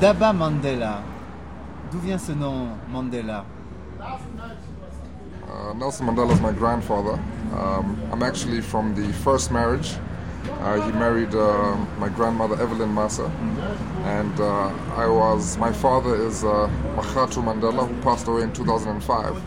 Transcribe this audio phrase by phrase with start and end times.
[0.00, 1.02] Daba Mandela.
[1.90, 3.44] D'où vient ce nom Mandela
[5.50, 7.18] Uh, Nelson Mandela is my grandfather.
[7.58, 9.96] Um, I'm actually from the first marriage.
[10.60, 13.24] Uh, he married uh, my grandmother Evelyn Massa,
[14.04, 15.56] and uh, I was.
[15.58, 19.42] My father is uh, Makhatu Mandela, who passed away in 2005.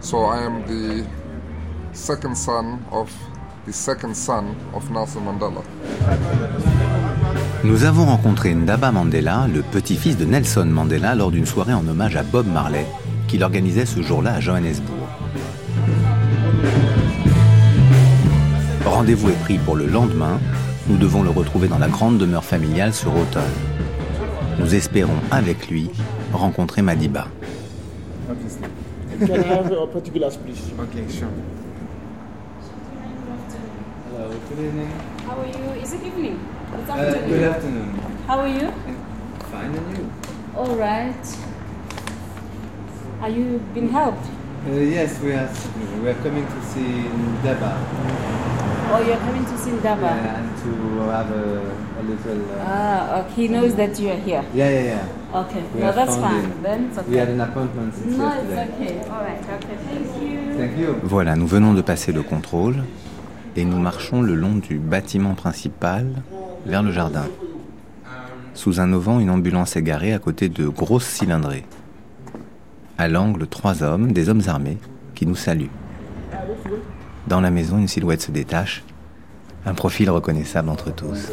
[0.00, 1.06] So I am the
[1.92, 3.10] second son of
[3.64, 5.64] the second son of Nelson Mandela.
[7.64, 12.14] Nous avons rencontré Ndaba Mandela, le petit-fils de Nelson Mandela, lors d'une soirée en hommage
[12.14, 12.86] à Bob Marley,
[13.26, 15.08] qu'il organisait ce jour-là à Johannesburg.
[18.84, 20.38] Rendez-vous est pris pour le lendemain.
[20.86, 23.42] Nous devons le retrouver dans la grande demeure familiale sur Automne.
[24.60, 25.90] Nous espérons avec lui
[26.32, 27.26] rencontrer Madiba.
[28.30, 29.26] Okay,
[31.08, 31.26] sure.
[34.06, 34.88] Hello, good evening.
[35.26, 35.82] How are you?
[35.82, 36.38] Is it evening?
[36.70, 37.28] Uh, afternoon.
[37.28, 37.90] good afternoon.
[38.26, 38.70] How are you?
[39.50, 40.12] Fine, and you?
[40.56, 41.24] All right.
[43.22, 44.26] Are you been helped?
[44.66, 45.48] Uh, yes, we are.
[46.02, 47.08] We are coming to see
[47.42, 47.72] Daba
[48.92, 50.02] Or you're coming to see Ndaba?
[50.02, 50.70] yeah, and to
[51.10, 51.44] have a,
[52.00, 52.50] a little.
[52.52, 53.34] Uh, Ah, okay.
[53.34, 54.44] He knows that you are here.
[54.54, 55.40] yeah, yeah, yeah.
[55.40, 55.62] Okay.
[55.74, 56.42] We no, that's fine.
[56.44, 56.62] him.
[56.62, 57.10] Then it's okay.
[57.10, 58.62] We had an appointment since no, yesterday.
[58.62, 59.10] it's okay.
[59.10, 59.42] All right.
[59.56, 59.76] Okay.
[59.88, 60.58] Thank you.
[60.58, 61.00] Thank you.
[61.02, 62.76] Voilà, nous venons de passer le contrôle
[63.56, 66.06] et nous marchons le long du bâtiment principal
[66.66, 67.26] vers le jardin.
[68.54, 71.64] Sous un auvent, une ambulance est garée à côté de grosses cylindrées.
[72.98, 74.78] À l'angle, trois hommes, des hommes armés,
[75.14, 75.70] qui nous saluent.
[77.26, 78.82] Dans la maison, une silhouette se détache,
[79.64, 81.30] un profil reconnaissable entre tous.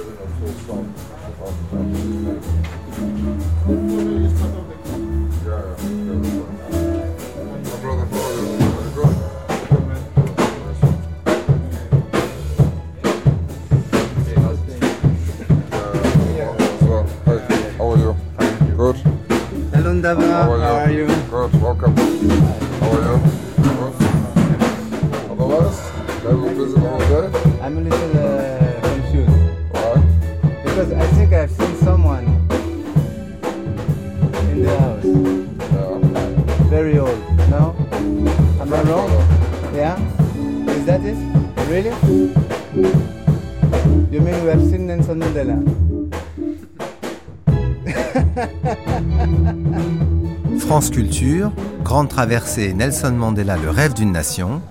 [51.95, 54.61] Grande Traversée Nelson Mandela, le rêve d'une nation,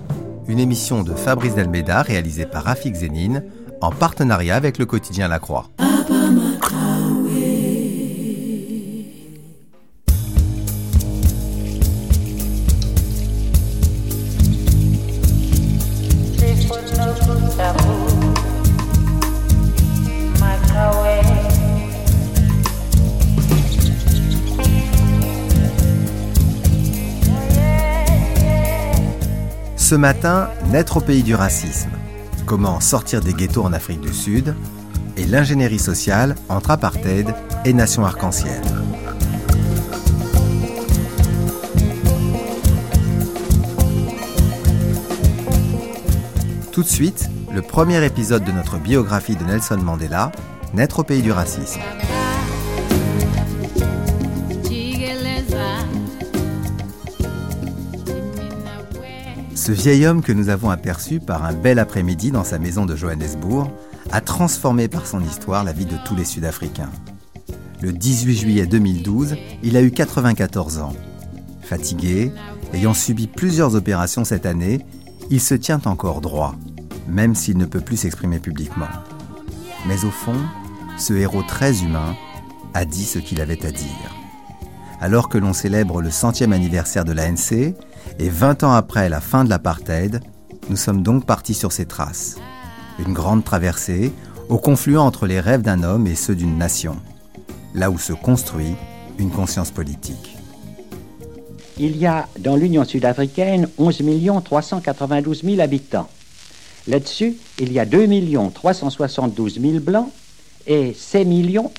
[0.46, 3.42] une émission de Fabrice Delmeda réalisée par Rafik Zénine
[3.80, 5.70] en partenariat avec le quotidien La Croix.
[29.94, 31.90] Ce matin, naître au pays du racisme.
[32.46, 34.56] Comment sortir des ghettos en Afrique du Sud
[35.16, 37.32] et l'ingénierie sociale entre apartheid
[37.64, 38.60] et nation arc-en-ciel.
[46.72, 50.32] Tout de suite, le premier épisode de notre biographie de Nelson Mandela,
[50.72, 51.78] Naître au pays du racisme.
[59.64, 62.94] Ce vieil homme que nous avons aperçu par un bel après-midi dans sa maison de
[62.94, 63.70] Johannesburg
[64.12, 66.90] a transformé par son histoire la vie de tous les Sud-Africains.
[67.80, 70.92] Le 18 juillet 2012, il a eu 94 ans.
[71.62, 72.30] Fatigué,
[72.74, 74.84] ayant subi plusieurs opérations cette année,
[75.30, 76.56] il se tient encore droit,
[77.08, 78.92] même s'il ne peut plus s'exprimer publiquement.
[79.88, 80.36] Mais au fond,
[80.98, 82.14] ce héros très humain
[82.74, 84.14] a dit ce qu'il avait à dire.
[85.00, 87.74] Alors que l'on célèbre le centième anniversaire de l'ANC,
[88.18, 90.20] et 20 ans après la fin de l'apartheid,
[90.70, 92.36] nous sommes donc partis sur ses traces.
[92.98, 94.12] Une grande traversée
[94.48, 96.96] au confluent entre les rêves d'un homme et ceux d'une nation,
[97.74, 98.74] là où se construit
[99.18, 100.36] une conscience politique.
[101.76, 104.02] Il y a dans l'Union sud-africaine 11
[104.44, 106.08] 392 000 habitants.
[106.86, 108.08] Là-dessus, il y a 2
[108.54, 110.10] 372 000 blancs
[110.66, 111.26] et 6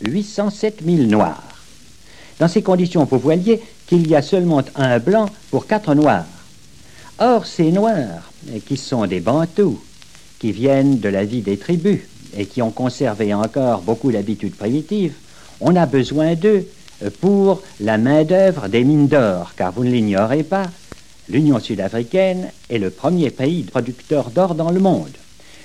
[0.02, 1.44] 807 000 noirs.
[2.40, 6.26] Dans ces conditions, vous voyez qu'il y a seulement un blanc pour quatre noirs.
[7.20, 8.32] Or, ces noirs,
[8.66, 9.80] qui sont des bantous,
[10.40, 12.02] qui viennent de la vie des tribus
[12.38, 15.14] et qui ont conservé encore beaucoup d'habitudes primitives,
[15.62, 16.68] on a besoin d'eux
[17.22, 20.66] pour la main-d'œuvre des mines d'or, car vous ne l'ignorez pas,
[21.30, 25.16] l'Union sud-africaine est le premier pays producteur d'or dans le monde.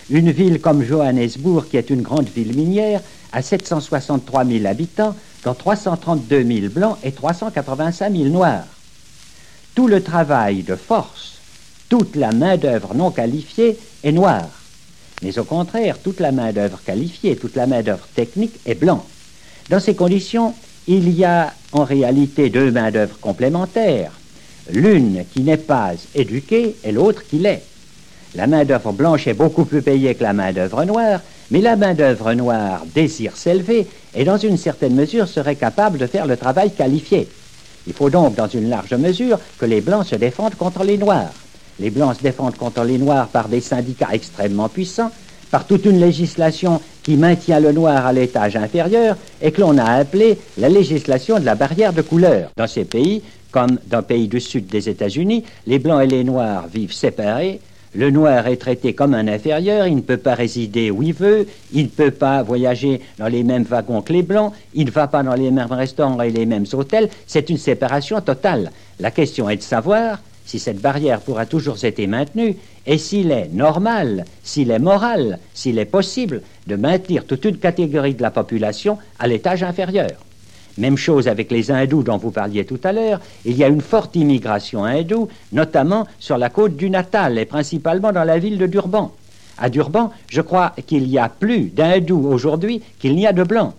[0.09, 3.01] Une ville comme Johannesburg, qui est une grande ville minière,
[3.33, 8.67] à 763 000 habitants, dont 332 000 blancs et 385 000 noirs.
[9.75, 11.39] Tout le travail de force,
[11.89, 14.49] toute la main-d'œuvre non qualifiée est noire.
[15.23, 19.05] Mais au contraire, toute la main-d'œuvre qualifiée, toute la main-d'œuvre technique est blanc.
[19.69, 20.55] Dans ces conditions,
[20.87, 24.13] il y a en réalité deux main-d'œuvre complémentaires,
[24.73, 27.63] l'une qui n'est pas éduquée et l'autre qui l'est.
[28.35, 32.83] La main-d'œuvre blanche est beaucoup plus payée que la main-d'œuvre noire, mais la main-d'œuvre noire
[32.95, 37.29] désire s'élever et dans une certaine mesure serait capable de faire le travail qualifié.
[37.87, 41.33] Il faut donc, dans une large mesure, que les blancs se défendent contre les noirs.
[41.79, 45.11] Les blancs se défendent contre les noirs par des syndicats extrêmement puissants,
[45.51, 49.85] par toute une législation qui maintient le noir à l'étage inférieur et que l'on a
[49.85, 52.51] appelé la législation de la barrière de couleur.
[52.57, 56.23] Dans ces pays, comme dans le pays du sud des États-Unis, les blancs et les
[56.23, 57.61] noirs vivent séparés
[57.95, 61.47] le noir est traité comme un inférieur, il ne peut pas résider où il veut,
[61.73, 65.09] il ne peut pas voyager dans les mêmes wagons que les blancs, il ne va
[65.09, 68.71] pas dans les mêmes restaurants et les mêmes hôtels, c'est une séparation totale.
[69.01, 72.57] La question est de savoir si cette barrière pourra toujours être maintenue
[72.87, 78.15] et s'il est normal, s'il est moral, s'il est possible de maintenir toute une catégorie
[78.15, 80.11] de la population à l'étage inférieur.
[80.81, 83.21] Même chose avec les hindous dont vous parliez tout à l'heure.
[83.45, 88.13] Il y a une forte immigration hindoue, notamment sur la côte du Natal et principalement
[88.13, 89.13] dans la ville de Durban.
[89.59, 93.75] À Durban, je crois qu'il y a plus d'hindous aujourd'hui qu'il n'y a de blancs.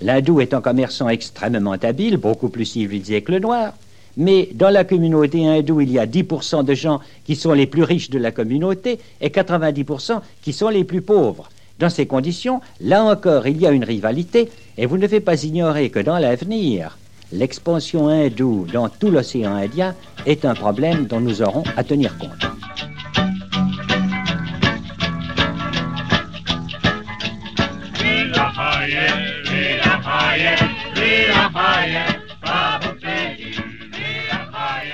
[0.00, 3.74] L'hindou est un commerçant extrêmement habile, beaucoup plus civilisé que le noir.
[4.16, 7.82] Mais dans la communauté hindoue, il y a 10% de gens qui sont les plus
[7.82, 11.50] riches de la communauté et 90% qui sont les plus pauvres.
[11.78, 15.44] Dans ces conditions, là encore, il y a une rivalité, et vous ne devez pas
[15.44, 16.96] ignorer que dans l'avenir,
[17.32, 19.94] l'expansion hindoue dans tout l'océan Indien
[20.24, 22.46] est un problème dont nous aurons à tenir compte.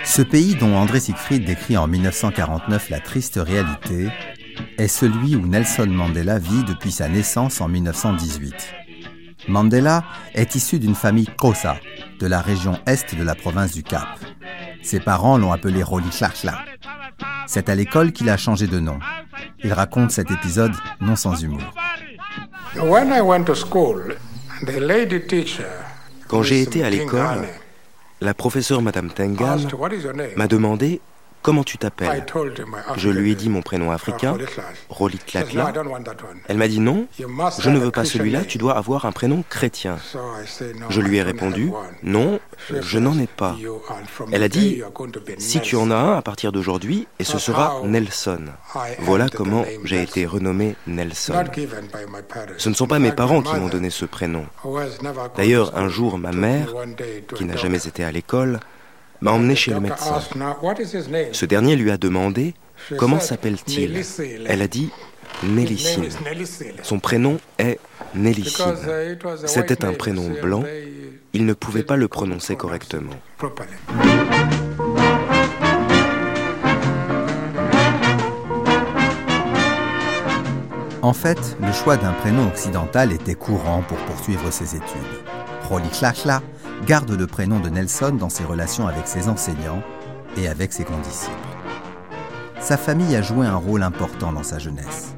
[0.05, 4.09] Ce pays dont André Siegfried décrit en 1949 la triste réalité
[4.79, 8.55] est celui où Nelson Mandela vit depuis sa naissance en 1918.
[9.49, 10.05] Mandela
[10.35, 11.77] est issu d'une famille Xhosa,
[12.21, 14.07] de la région est de la province du Cap.
[14.83, 16.09] Ses parents l'ont appelé Roli
[17.47, 18.99] C'est à l'école qu'il a changé de nom.
[19.65, 21.63] Il raconte cet épisode non sans humour.
[26.29, 27.47] Quand j'ai été à l'école,
[28.21, 29.59] la professeure Madame Tengan
[30.37, 31.01] m'a demandé
[31.43, 32.25] Comment tu t'appelles
[32.97, 34.37] Je lui ai dit mon prénom africain,
[34.89, 35.73] Roliklatla.
[36.49, 37.07] Elle m'a dit non,
[37.59, 39.97] je ne veux pas celui-là, tu dois avoir un prénom chrétien.
[40.89, 41.73] Je lui ai répondu
[42.03, 42.39] non,
[42.71, 43.57] je n'en ai pas.
[44.31, 44.83] Elle a dit
[45.39, 48.45] si tu en as un à partir d'aujourd'hui, et ce sera Nelson.
[49.01, 51.35] Voilà comment j'ai été renommé Nelson.
[52.59, 54.47] Ce ne sont pas mes parents qui m'ont donné ce prénom.
[55.37, 56.73] D'ailleurs, un jour, ma mère,
[57.35, 58.61] qui n'a jamais été à l'école,
[59.23, 60.21] m'a emmené chez le médecin.
[61.33, 62.55] Ce dernier lui a demandé
[62.99, 64.03] Comment s'appelle-t-il?
[64.47, 64.91] Elle a dit
[65.45, 66.09] Nélicine.
[66.83, 67.79] Son prénom est
[68.15, 68.75] Nélicine.
[69.47, 70.65] C'était un prénom blanc.
[71.33, 73.13] Il ne pouvait pas le prononcer correctement.
[81.01, 85.23] En fait, le choix d'un prénom occidental était courant pour poursuivre ses études.
[85.69, 85.89] Roli
[86.87, 89.83] garde le prénom de Nelson dans ses relations avec ses enseignants
[90.37, 91.37] et avec ses condisciples.
[92.61, 95.15] Sa famille a joué un rôle important dans sa jeunesse.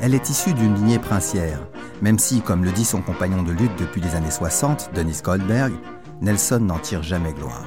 [0.00, 1.58] Elle est issue d'une lignée princière,
[2.02, 5.72] même si, comme le dit son compagnon de lutte depuis les années 60, Denis Goldberg,
[6.20, 7.64] Nelson n'en tire jamais gloire.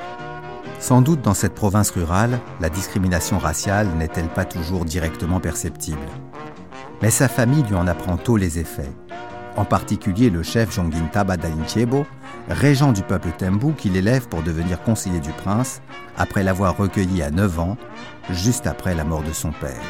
[0.79, 6.05] Sans doute dans cette province rurale, la discrimination raciale n'est-elle pas toujours directement perceptible.
[7.01, 8.91] Mais sa famille lui en apprend tôt les effets,
[9.55, 11.35] en particulier le chef Jongin Taba
[12.49, 15.81] régent du peuple Tembu qui l'élève pour devenir conseiller du prince
[16.17, 17.77] après l'avoir recueilli à 9 ans,
[18.29, 19.81] juste après la mort de son père.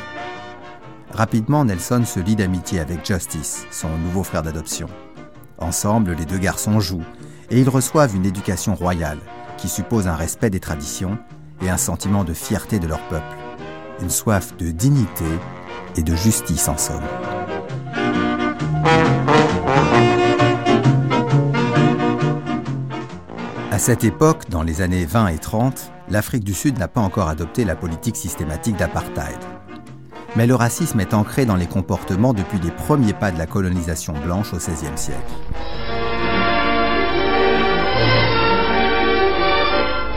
[1.12, 4.88] Rapidement, Nelson se lie d'amitié avec Justice, son nouveau frère d'adoption.
[5.60, 7.05] Ensemble, les deux garçons jouent
[7.50, 9.20] et ils reçoivent une éducation royale
[9.58, 11.17] qui suppose un respect des traditions
[11.62, 13.38] et un sentiment de fierté de leur peuple,
[14.01, 15.25] une soif de dignité
[15.96, 17.03] et de justice en somme.
[23.74, 27.27] À cette époque, dans les années 20 et 30, l'Afrique du Sud n'a pas encore
[27.27, 29.39] adopté la politique systématique d'apartheid.
[30.36, 34.13] Mais le racisme est ancré dans les comportements depuis les premiers pas de la colonisation
[34.13, 35.34] blanche au XVIe siècle.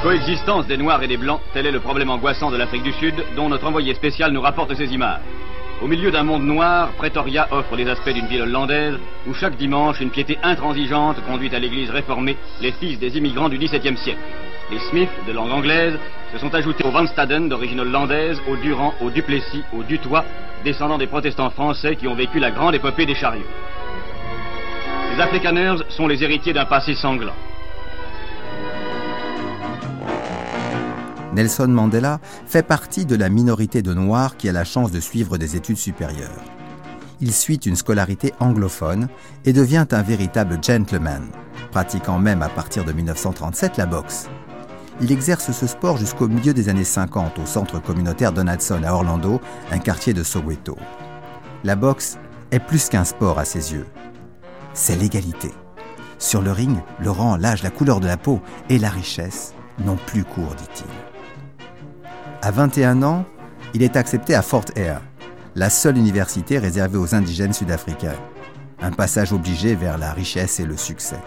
[0.03, 3.15] Coexistence des Noirs et des Blancs, tel est le problème angoissant de l'Afrique du Sud,
[3.37, 5.23] dont notre envoyé spécial nous rapporte ces images.
[5.83, 10.01] Au milieu d'un monde noir, Pretoria offre les aspects d'une ville hollandaise où chaque dimanche
[10.01, 14.19] une piété intransigeante conduit à l'église réformée les fils des immigrants du XVIIe siècle.
[14.71, 15.99] Les Smith, de langue anglaise,
[16.33, 20.25] se sont ajoutés aux Van Staden, d'origine hollandaise, aux Durand, aux Duplessis, aux Dutoit,
[20.65, 23.45] descendants des protestants français qui ont vécu la grande épopée des chariots.
[25.15, 27.35] Les Afrikaners sont les héritiers d'un passé sanglant.
[31.37, 35.37] Nelson Mandela fait partie de la minorité de Noirs qui a la chance de suivre
[35.37, 36.43] des études supérieures.
[37.21, 39.09] Il suit une scolarité anglophone
[39.45, 41.29] et devient un véritable gentleman,
[41.73, 44.31] pratiquant même à partir de 1937 la boxe.
[45.03, 49.39] Il exerce ce sport jusqu'au milieu des années 50 au centre communautaire Donaldson à Orlando,
[49.71, 50.79] un quartier de Soweto.
[51.65, 52.17] La boxe
[52.51, 53.87] est plus qu'un sport à ses yeux.
[54.73, 55.51] C'est l'égalité.
[56.19, 58.41] Sur le ring, le rang, l'âge, la couleur de la peau
[58.71, 59.53] et la richesse
[59.85, 61.06] n'ont plus cours, dit-il.
[62.47, 63.25] À 21 ans,
[63.75, 65.03] il est accepté à Fort Hare,
[65.57, 68.15] la seule université réservée aux indigènes sud-africains.
[68.81, 71.19] Un passage obligé vers la richesse et le succès.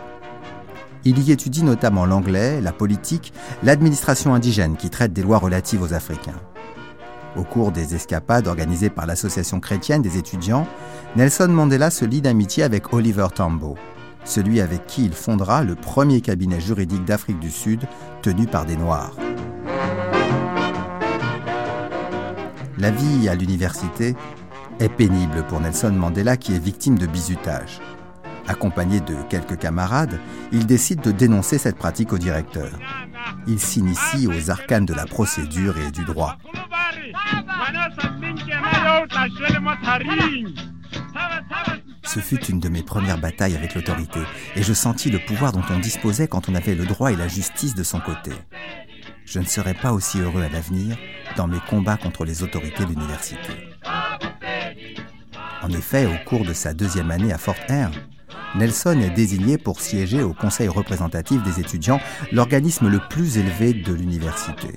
[1.03, 3.33] Il y étudie notamment l'anglais, la politique,
[3.63, 6.39] l'administration indigène qui traite des lois relatives aux Africains.
[7.35, 10.65] Au cours des escapades organisées par l'Association chrétienne des étudiants,
[11.17, 13.75] Nelson Mandela se lie d'amitié avec Oliver Tambo,
[14.23, 17.81] celui avec qui il fondera le premier cabinet juridique d'Afrique du Sud
[18.21, 19.11] tenu par des Noirs.
[22.79, 24.15] La vie à l'université
[24.79, 27.81] est pénible pour Nelson Mandela qui est victime de bizutage.
[28.47, 30.17] Accompagné de quelques camarades,
[30.53, 32.71] il décide de dénoncer cette pratique au directeur.
[33.47, 36.37] Il s'initie aux arcanes de la procédure et du droit.
[42.03, 44.21] Ce fut une de mes premières batailles avec l'autorité,
[44.55, 47.27] et je sentis le pouvoir dont on disposait quand on avait le droit et la
[47.27, 48.31] justice de son côté.
[49.29, 50.97] Je ne serai pas aussi heureux à l'avenir
[51.37, 53.53] dans mes combats contre les autorités de l'université.
[55.61, 57.91] En effet, au cours de sa deuxième année à Fort Hare,
[58.55, 61.99] Nelson est désigné pour siéger au Conseil représentatif des étudiants,
[62.31, 64.69] l'organisme le plus élevé de l'université.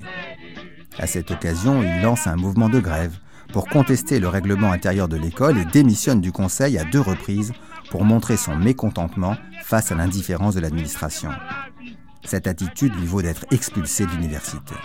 [0.99, 3.17] À cette occasion, il lance un mouvement de grève
[3.51, 7.53] pour contester le règlement intérieur de l'école et démissionne du Conseil à deux reprises
[7.89, 11.31] pour montrer son mécontentement face à l'indifférence de l'administration.
[12.25, 14.75] Cette attitude lui vaut d'être expulsé de l'université.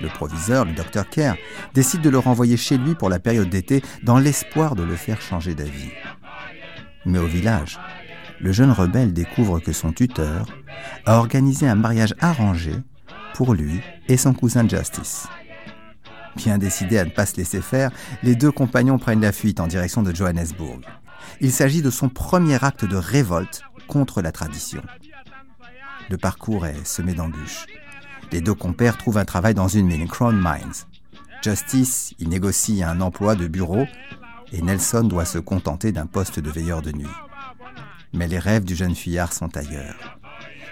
[0.00, 1.36] Le proviseur, le docteur Kerr,
[1.74, 5.20] décide de le renvoyer chez lui pour la période d'été dans l'espoir de le faire
[5.20, 5.90] changer d'avis.
[7.06, 7.78] Mais au village,
[8.40, 10.46] le jeune rebelle découvre que son tuteur
[11.06, 12.74] a organisé un mariage arrangé
[13.34, 15.26] pour lui et son cousin Justice.
[16.36, 17.90] Bien décidés à ne pas se laisser faire,
[18.22, 20.80] les deux compagnons prennent la fuite en direction de Johannesburg.
[21.40, 24.82] Il s'agit de son premier acte de révolte contre la tradition.
[26.08, 27.66] Le parcours est semé d'embûches.
[28.32, 30.86] Les deux compères trouvent un travail dans une mine, Crown Mines.
[31.42, 33.86] Justice y négocie un emploi de bureau
[34.52, 37.06] et Nelson doit se contenter d'un poste de veilleur de nuit.
[38.12, 40.18] Mais les rêves du jeune fuyard sont ailleurs.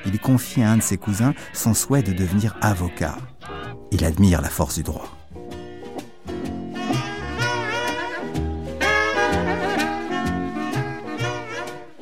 [0.07, 3.17] Il confie à un de ses cousins son souhait de devenir avocat.
[3.91, 5.13] Il admire la force du droit.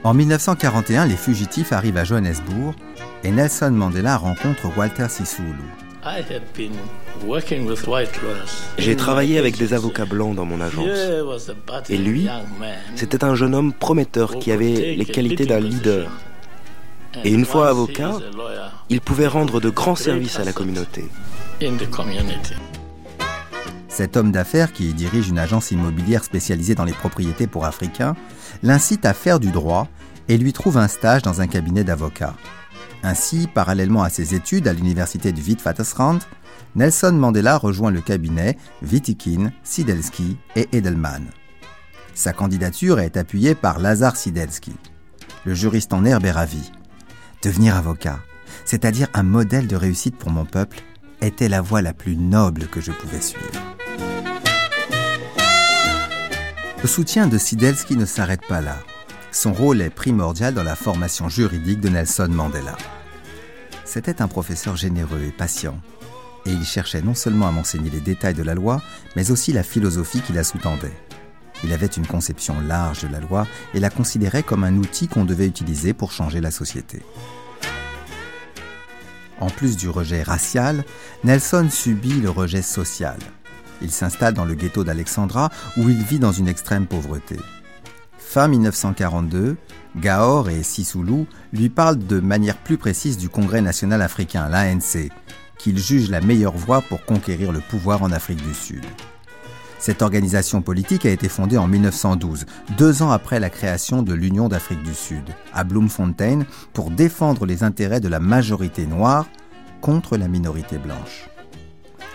[0.05, 2.75] En 1941, les fugitifs arrivent à Johannesburg
[3.23, 5.63] et Nelson Mandela rencontre Walter Sisulu.
[8.79, 10.89] J'ai travaillé avec des avocats blancs dans mon agence.
[11.89, 12.27] Et lui,
[12.97, 16.11] c'était un jeune homme prometteur qui avait les qualités d'un leader.
[17.23, 18.19] Et une fois avocat,
[18.89, 21.05] il pouvait rendre de grands services à la communauté.
[23.87, 28.17] Cet homme d'affaires qui dirige une agence immobilière spécialisée dans les propriétés pour Africains
[28.63, 29.89] l'incite à faire du droit
[30.29, 32.35] et lui trouve un stage dans un cabinet d'avocats.
[33.03, 36.21] Ainsi, parallèlement à ses études à l'université du Witwatersrand,
[36.75, 41.27] Nelson Mandela rejoint le cabinet Wittikin, Sidelski et Edelman.
[42.15, 44.73] Sa candidature est appuyée par Lazar Sidelski.
[45.45, 46.71] Le juriste en herbe est ravi.
[47.43, 48.21] Devenir avocat,
[48.65, 50.83] c'est-à-dire un modèle de réussite pour mon peuple,
[51.21, 53.51] était la voie la plus noble que je pouvais suivre.
[56.83, 58.77] Le soutien de Sidelski ne s'arrête pas là.
[59.31, 62.77] Son rôle est primordial dans la formation juridique de Nelson Mandela.
[63.85, 65.79] C'était un professeur généreux et patient,
[66.45, 68.83] et il cherchait non seulement à m'enseigner les détails de la loi,
[69.15, 70.99] mais aussi la philosophie qui la sous-tendait.
[71.63, 75.25] Il avait une conception large de la loi et la considérait comme un outil qu'on
[75.25, 77.01] devait utiliser pour changer la société.
[79.39, 80.85] En plus du rejet racial,
[81.23, 83.19] Nelson subit le rejet social.
[83.83, 87.37] Il s'installe dans le ghetto d'Alexandra où il vit dans une extrême pauvreté.
[88.17, 89.57] Fin 1942,
[89.97, 95.11] Gaor et Sisulu lui parlent de manière plus précise du Congrès national africain, l'ANC,
[95.59, 98.85] qu'il juge la meilleure voie pour conquérir le pouvoir en Afrique du Sud.
[99.79, 102.47] Cette organisation politique a été fondée en 1912,
[102.79, 107.65] deux ans après la création de l'Union d'Afrique du Sud, à Bloemfontein, pour défendre les
[107.65, 109.27] intérêts de la majorité noire
[109.81, 111.32] contre la minorité blanche.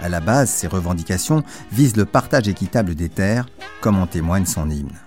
[0.01, 3.48] À la base, ces revendications visent le partage équitable des terres,
[3.82, 4.98] comme en témoigne son hymne.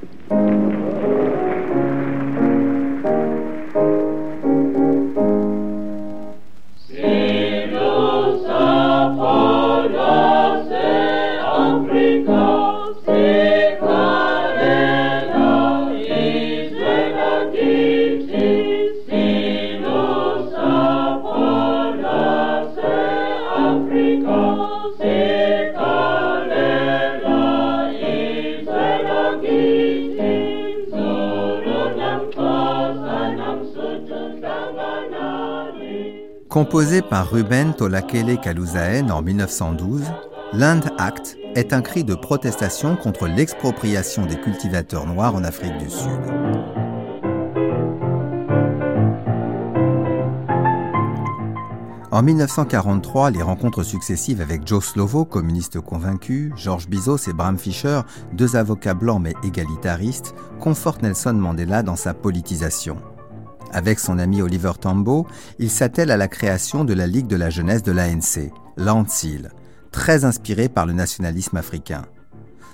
[36.50, 40.02] Composé par Ruben Tolakele Kaluzaen en 1912,
[40.52, 45.88] Land Act est un cri de protestation contre l'expropriation des cultivateurs noirs en Afrique du
[45.88, 46.11] Sud.
[52.11, 58.00] En 1943, les rencontres successives avec Joe Slovo, communiste convaincu, George Bizos et Bram Fisher,
[58.33, 62.97] deux avocats blancs mais égalitaristes, confortent Nelson Mandela dans sa politisation.
[63.73, 65.27] Avec son ami Oliver Tambo,
[65.59, 69.50] il s'attelle à la création de la Ligue de la jeunesse de l'ANC, l'ANCIL,
[69.93, 72.03] très inspirée par le nationalisme africain.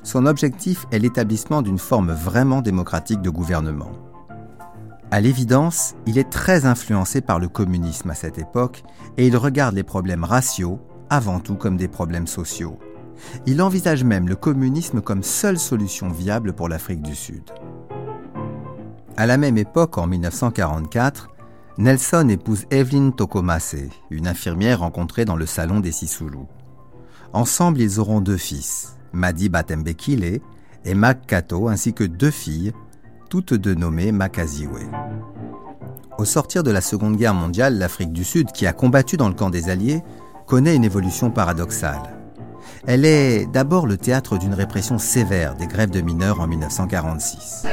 [0.02, 3.92] Son objectif est l'établissement d'une forme vraiment démocratique de gouvernement.
[5.10, 8.82] À l'évidence, il est très influencé par le communisme à cette époque
[9.16, 12.78] et il regarde les problèmes raciaux avant tout comme des problèmes sociaux.
[13.46, 17.44] Il envisage même le communisme comme seule solution viable pour l'Afrique du Sud.
[19.18, 21.30] À la même époque, en 1944,
[21.78, 23.76] Nelson épouse Evelyn Tokomase,
[24.10, 26.40] une infirmière rencontrée dans le salon des Sisulu.
[27.32, 30.40] Ensemble, ils auront deux fils, Madi Batembekile
[30.84, 32.74] et Mac Kato, ainsi que deux filles,
[33.30, 34.90] toutes deux nommées Makaziwe.
[36.18, 39.34] Au sortir de la Seconde Guerre mondiale, l'Afrique du Sud, qui a combattu dans le
[39.34, 40.02] camp des Alliés,
[40.46, 42.02] connaît une évolution paradoxale.
[42.86, 47.66] Elle est d'abord le théâtre d'une répression sévère des grèves de mineurs en 1946.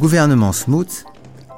[0.00, 1.04] Gouvernement Smoot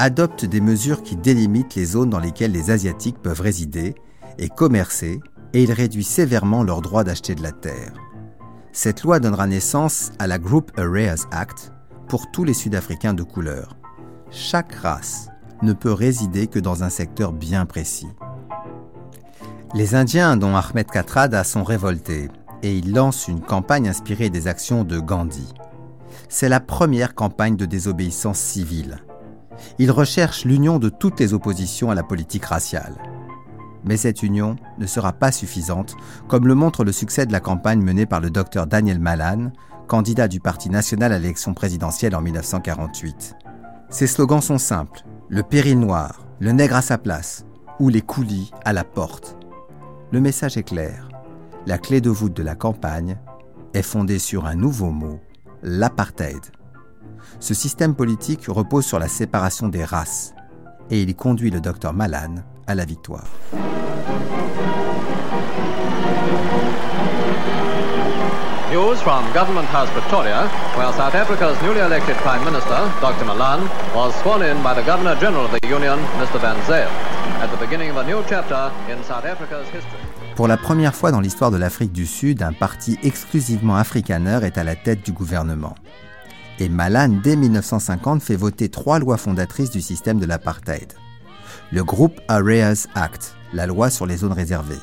[0.00, 3.94] adopte des mesures qui délimitent les zones dans lesquelles les Asiatiques peuvent résider
[4.36, 5.20] et commercer,
[5.52, 7.92] et il réduit sévèrement leur droit d'acheter de la terre.
[8.72, 11.72] Cette loi donnera naissance à la Group Areas Act
[12.08, 13.76] pour tous les Sud-Africains de couleur.
[14.32, 15.28] Chaque race
[15.62, 18.10] ne peut résider que dans un secteur bien précis.
[19.72, 22.28] Les Indiens, dont Ahmed Katrada, sont révoltés
[22.64, 25.54] et ils lancent une campagne inspirée des actions de Gandhi
[26.32, 29.04] c'est la première campagne de désobéissance civile.
[29.78, 32.96] Il recherche l'union de toutes les oppositions à la politique raciale.
[33.84, 35.94] Mais cette union ne sera pas suffisante,
[36.28, 39.52] comme le montre le succès de la campagne menée par le docteur Daniel Malan,
[39.88, 43.34] candidat du Parti national à l'élection présidentielle en 1948.
[43.90, 47.44] Ses slogans sont simples le péril noir, le nègre à sa place
[47.78, 49.36] ou les coulis à la porte.
[50.12, 51.10] Le message est clair.
[51.66, 53.18] La clé de voûte de la campagne
[53.74, 55.20] est fondée sur un nouveau mot
[55.62, 56.40] l'apartheid.
[57.40, 60.34] Ce système politique repose sur la séparation des races
[60.90, 63.24] et il conduit le docteur Malan à la victoire.
[68.72, 73.26] News from Government House Pretoria, where South Africa's newly elected Prime Minister, Dr.
[73.26, 76.40] Malan, was sworn in by the Governor General of the Union, Mr.
[76.40, 76.88] Van Zyl,
[77.42, 80.21] at the beginning of a new chapter in South Africa's history.
[80.36, 84.56] Pour la première fois dans l'histoire de l'Afrique du Sud, un parti exclusivement africaneur est
[84.56, 85.74] à la tête du gouvernement.
[86.58, 90.94] Et Malan, dès 1950, fait voter trois lois fondatrices du système de l'apartheid.
[91.70, 94.80] Le Group Areas Act, la loi sur les zones réservées,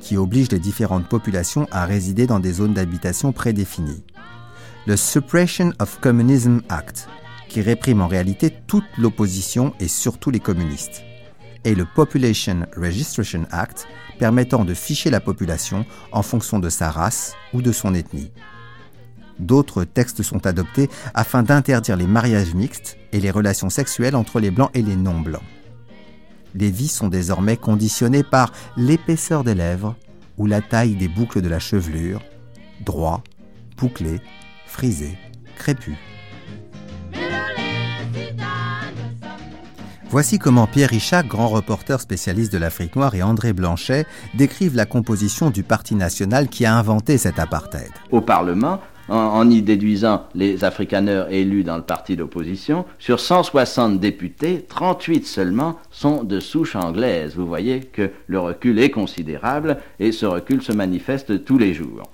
[0.00, 4.02] qui oblige les différentes populations à résider dans des zones d'habitation prédéfinies.
[4.86, 7.06] Le Suppression of Communism Act,
[7.50, 11.02] qui réprime en réalité toute l'opposition et surtout les communistes.
[11.66, 13.88] Et le Population Registration Act,
[14.20, 18.30] permettant de ficher la population en fonction de sa race ou de son ethnie.
[19.40, 24.52] D'autres textes sont adoptés afin d'interdire les mariages mixtes et les relations sexuelles entre les
[24.52, 25.42] blancs et les non-blancs.
[26.54, 29.96] Les vies sont désormais conditionnées par l'épaisseur des lèvres
[30.38, 32.22] ou la taille des boucles de la chevelure,
[32.80, 33.24] droit,
[33.76, 34.20] bouclé,
[34.66, 35.18] frisé,
[35.56, 35.96] crépus.
[40.16, 44.86] Voici comment Pierre Richard, grand reporter spécialiste de l'Afrique noire, et André Blanchet décrivent la
[44.86, 47.90] composition du Parti national qui a inventé cet apartheid.
[48.10, 54.64] Au Parlement, en, y déduisant les afrikaners élus dans le parti d'opposition, sur 160 députés,
[54.66, 57.36] 38 seulement sont de souche anglaise.
[57.36, 62.04] Vous voyez que le recul est considérable et ce recul se manifeste tous les jours.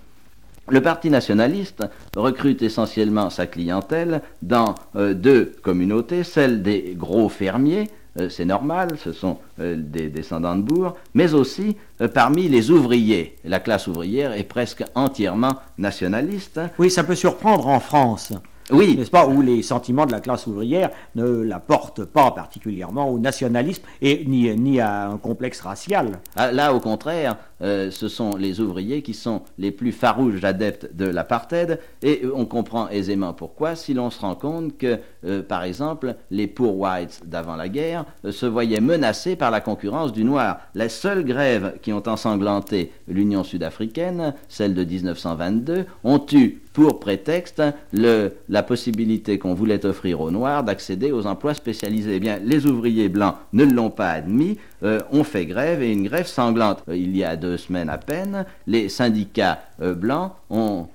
[0.69, 1.85] Le Parti nationaliste
[2.17, 8.91] recrute essentiellement sa clientèle dans euh, deux communautés, celle des gros fermiers, euh, c'est normal,
[9.03, 11.77] ce sont euh, des descendants de bourg, mais aussi
[12.15, 13.37] parmi les ouvriers.
[13.45, 16.61] La classe ouvrière est presque entièrement nationaliste.
[16.79, 18.33] Oui, ça peut surprendre en France.
[18.73, 18.97] Oui.
[18.97, 23.19] N'est-ce pas, où les sentiments de la classe ouvrière ne la portent pas particulièrement au
[23.19, 26.21] nationalisme et ni, ni à un complexe racial.
[26.37, 30.95] Ah, là, au contraire, euh, ce sont les ouvriers qui sont les plus farouches adeptes
[30.95, 35.63] de l'apartheid, et on comprend aisément pourquoi si l'on se rend compte que, euh, par
[35.63, 40.25] exemple, les poor whites d'avant la guerre euh, se voyaient menacés par la concurrence du
[40.25, 40.59] noir.
[40.75, 47.63] Les seules grèves qui ont ensanglanté l'Union sud-africaine, celle de 1922, ont eu pour prétexte
[47.93, 52.17] le, la possibilité qu'on voulait offrir aux Noirs d'accéder aux emplois spécialisés.
[52.17, 56.05] Eh bien, les ouvriers blancs ne l'ont pas admis, euh, ont fait grève et une
[56.05, 56.83] grève sanglante.
[56.89, 60.89] Euh, il y a deux semaines à peine, les syndicats euh, blancs, en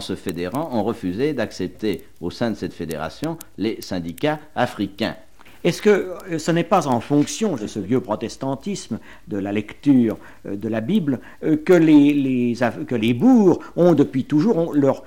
[0.00, 5.16] se fédérant, ont refusé d'accepter au sein de cette fédération les syndicats africains.
[5.62, 10.68] Est-ce que ce n'est pas en fonction de ce vieux protestantisme, de la lecture de
[10.68, 12.54] la Bible, que les,
[12.86, 15.04] que les bourgs ont depuis toujours leur,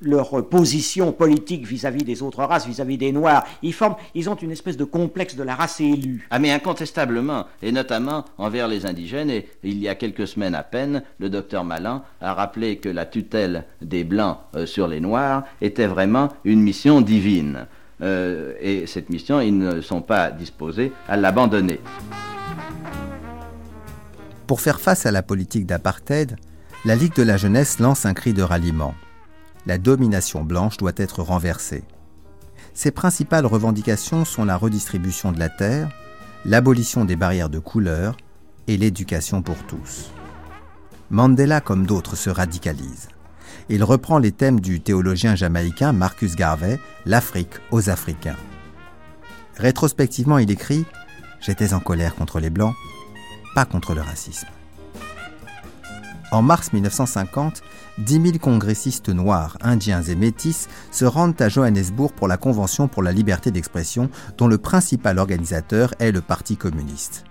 [0.00, 3.44] leur position politique vis-à-vis des autres races, vis-à-vis des Noirs.
[3.62, 6.26] Ils, forment, ils ont une espèce de complexe de la race élue.
[6.30, 9.30] Ah mais incontestablement, et notamment envers les indigènes.
[9.30, 13.06] Et il y a quelques semaines à peine, le docteur Malan a rappelé que la
[13.06, 17.66] tutelle des Blancs euh, sur les Noirs était vraiment une mission divine.
[18.02, 21.80] Euh, et cette mission, ils ne sont pas disposés à l'abandonner.
[24.46, 26.36] Pour faire face à la politique d'apartheid,
[26.84, 28.94] la Ligue de la jeunesse lance un cri de ralliement
[29.66, 31.84] la domination blanche doit être renversée.
[32.74, 35.90] Ses principales revendications sont la redistribution de la terre,
[36.44, 38.16] l'abolition des barrières de couleur
[38.68, 40.10] et l'éducation pour tous.
[41.10, 43.08] Mandela, comme d'autres, se radicalise.
[43.68, 48.36] Il reprend les thèmes du théologien jamaïcain Marcus Garvey, L'Afrique aux Africains.
[49.56, 50.84] Rétrospectivement, il écrit
[51.40, 52.74] J'étais en colère contre les Blancs,
[53.54, 54.48] pas contre le racisme.
[56.32, 57.62] En mars 1950,
[57.98, 63.02] 10 000 congressistes noirs, indiens et métis se rendent à Johannesburg pour la Convention pour
[63.02, 67.24] la liberté d'expression, dont le principal organisateur est le Parti communiste.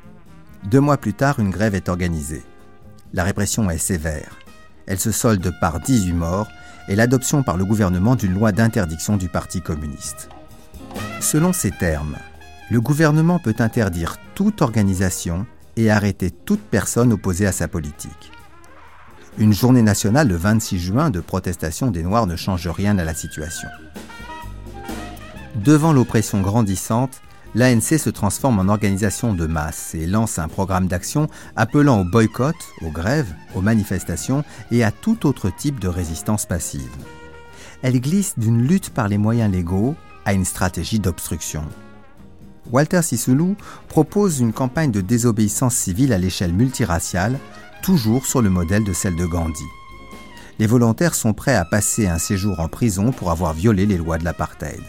[0.65, 2.43] Deux mois plus tard, une grève est organisée.
[3.13, 4.37] La répression est sévère.
[4.85, 6.47] Elle se solde par 18 morts
[6.89, 10.27] et l'adoption par le gouvernement d'une loi d'interdiction du Parti communiste.
[11.21, 12.17] Selon ces termes,
[12.69, 15.45] le gouvernement peut interdire toute organisation
[15.77, 18.31] et arrêter toute personne opposée à sa politique.
[19.39, 23.13] Une journée nationale le 26 juin de protestation des Noirs ne change rien à la
[23.13, 23.69] situation.
[25.55, 27.21] Devant l'oppression grandissante,
[27.55, 32.57] l'ANC se transforme en organisation de masse et lance un programme d'action appelant au boycott,
[32.81, 36.91] aux grèves, aux manifestations et à tout autre type de résistance passive.
[37.81, 41.63] Elle glisse d'une lutte par les moyens légaux à une stratégie d'obstruction.
[42.73, 43.55] Walter Sisulu
[43.87, 47.39] propose une campagne de désobéissance civile à l'échelle multiraciale
[47.81, 49.65] toujours sur le modèle de celle de Gandhi.
[50.59, 54.17] Les volontaires sont prêts à passer un séjour en prison pour avoir violé les lois
[54.17, 54.81] de l'apartheid.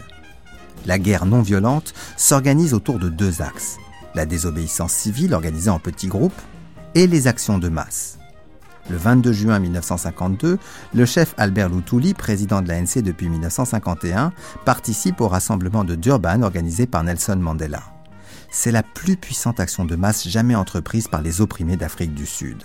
[0.87, 3.79] La guerre non violente s'organise autour de deux axes,
[4.15, 6.41] la désobéissance civile organisée en petits groupes
[6.95, 8.19] et les actions de masse.
[8.89, 10.59] Le 22 juin 1952,
[10.95, 14.33] le chef Albert Luthuli, président de l'ANC depuis 1951,
[14.65, 17.83] participe au rassemblement de Durban organisé par Nelson Mandela.
[18.51, 22.65] C'est la plus puissante action de masse jamais entreprise par les opprimés d'Afrique du Sud.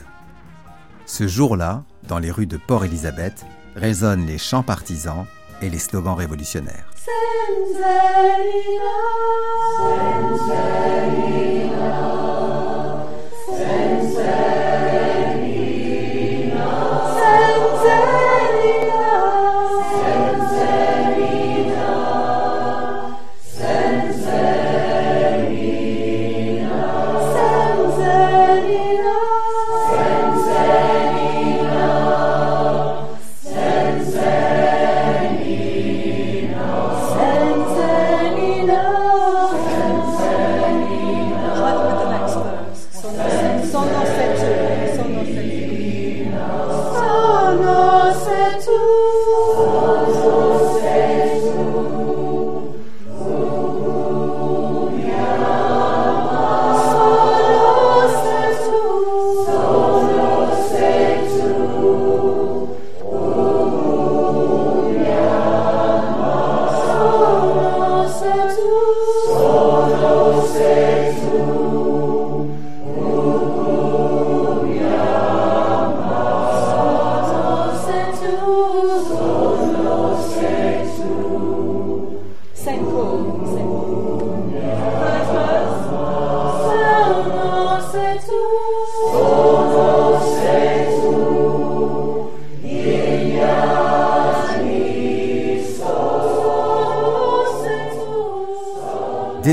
[1.06, 5.26] Ce jour-là, dans les rues de Port-Élisabeth, résonnent les chants partisans
[5.62, 6.86] et les slogans révolutionnaires.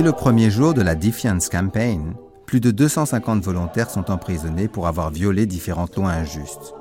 [0.03, 4.89] Dès le premier jour de la Defiance Campaign, plus de 250 volontaires sont emprisonnés pour
[4.89, 6.75] avoir violé différentes lois injustes.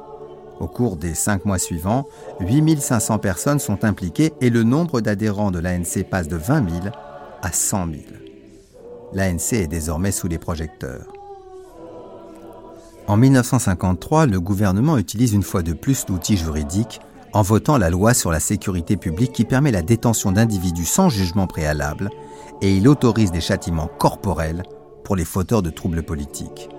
[0.59, 2.07] Au cours des cinq mois suivants,
[2.39, 6.85] 8500 personnes sont impliquées et le nombre d'adhérents de l'ANC passe de 20 000
[7.43, 7.97] à 100 000.
[9.13, 11.13] L'ANC est désormais sous les projecteurs.
[13.05, 16.99] En 1953, le gouvernement utilise une fois de plus l'outil juridique
[17.33, 21.45] en votant la loi sur la sécurité publique qui permet la détention d'individus sans jugement
[21.45, 22.09] préalable
[22.61, 24.63] et il autorise des châtiments corporels
[25.03, 26.69] pour les fauteurs de troubles politiques.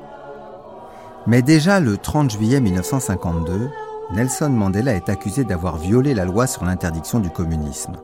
[1.27, 3.71] Mais déjà le 30 juillet 1952,
[4.13, 7.95] Nelson Mandela est accusé d'avoir violé la loi sur l'interdiction du communisme.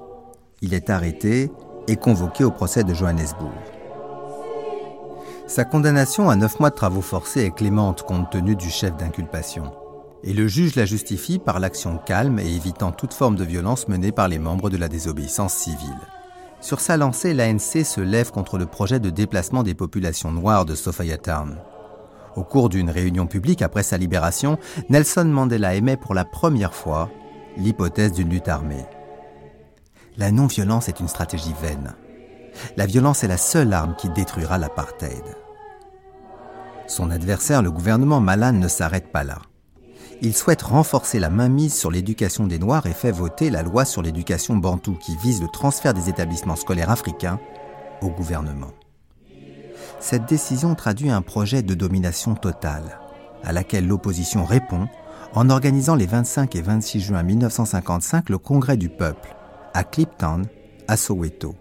[0.62, 1.50] Il est arrêté
[1.86, 3.52] et convoqué au procès de Johannesburg.
[5.46, 9.72] Sa condamnation à neuf mois de travaux forcés est clémente compte tenu du chef d'inculpation.
[10.24, 14.12] Et le juge la justifie par l'action calme et évitant toute forme de violence menée
[14.12, 15.96] par les membres de la désobéissance civile.
[16.60, 20.74] Sur sa lancée, l'ANC se lève contre le projet de déplacement des populations noires de
[20.74, 21.58] Sophiatown.
[22.36, 24.58] Au cours d'une réunion publique après sa libération,
[24.90, 27.10] Nelson Mandela émet pour la première fois
[27.56, 28.84] l'hypothèse d'une lutte armée.
[30.16, 31.94] La non-violence est une stratégie vaine.
[32.76, 35.22] La violence est la seule arme qui détruira l'apartheid.
[36.88, 39.38] Son adversaire, le gouvernement Malan, ne s'arrête pas là.
[40.20, 44.02] Il souhaite renforcer la mainmise sur l'éducation des Noirs et fait voter la loi sur
[44.02, 47.38] l'éducation bantou qui vise le transfert des établissements scolaires africains
[48.02, 48.72] au gouvernement.
[50.00, 52.98] Cette décision traduit un projet de domination totale,
[53.44, 54.88] à laquelle l'opposition répond
[55.34, 59.36] en organisant les 25 et 26 juin 1955 le Congrès du peuple
[59.72, 60.46] à Cliptown,
[60.88, 61.54] à Soweto.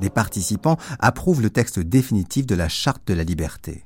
[0.00, 3.84] Les participants approuvent le texte définitif de la Charte de la liberté.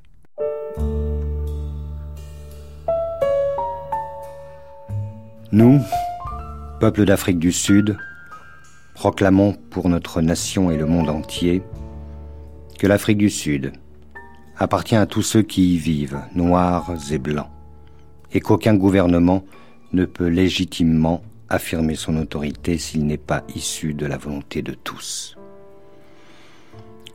[5.53, 5.79] Nous,
[6.79, 7.95] peuple d'Afrique du Sud,
[8.95, 11.61] proclamons pour notre nation et le monde entier
[12.79, 13.71] que l'Afrique du Sud
[14.57, 17.51] appartient à tous ceux qui y vivent, noirs et blancs,
[18.31, 19.43] et qu'aucun gouvernement
[19.91, 25.37] ne peut légitimement affirmer son autorité s'il n'est pas issu de la volonté de tous.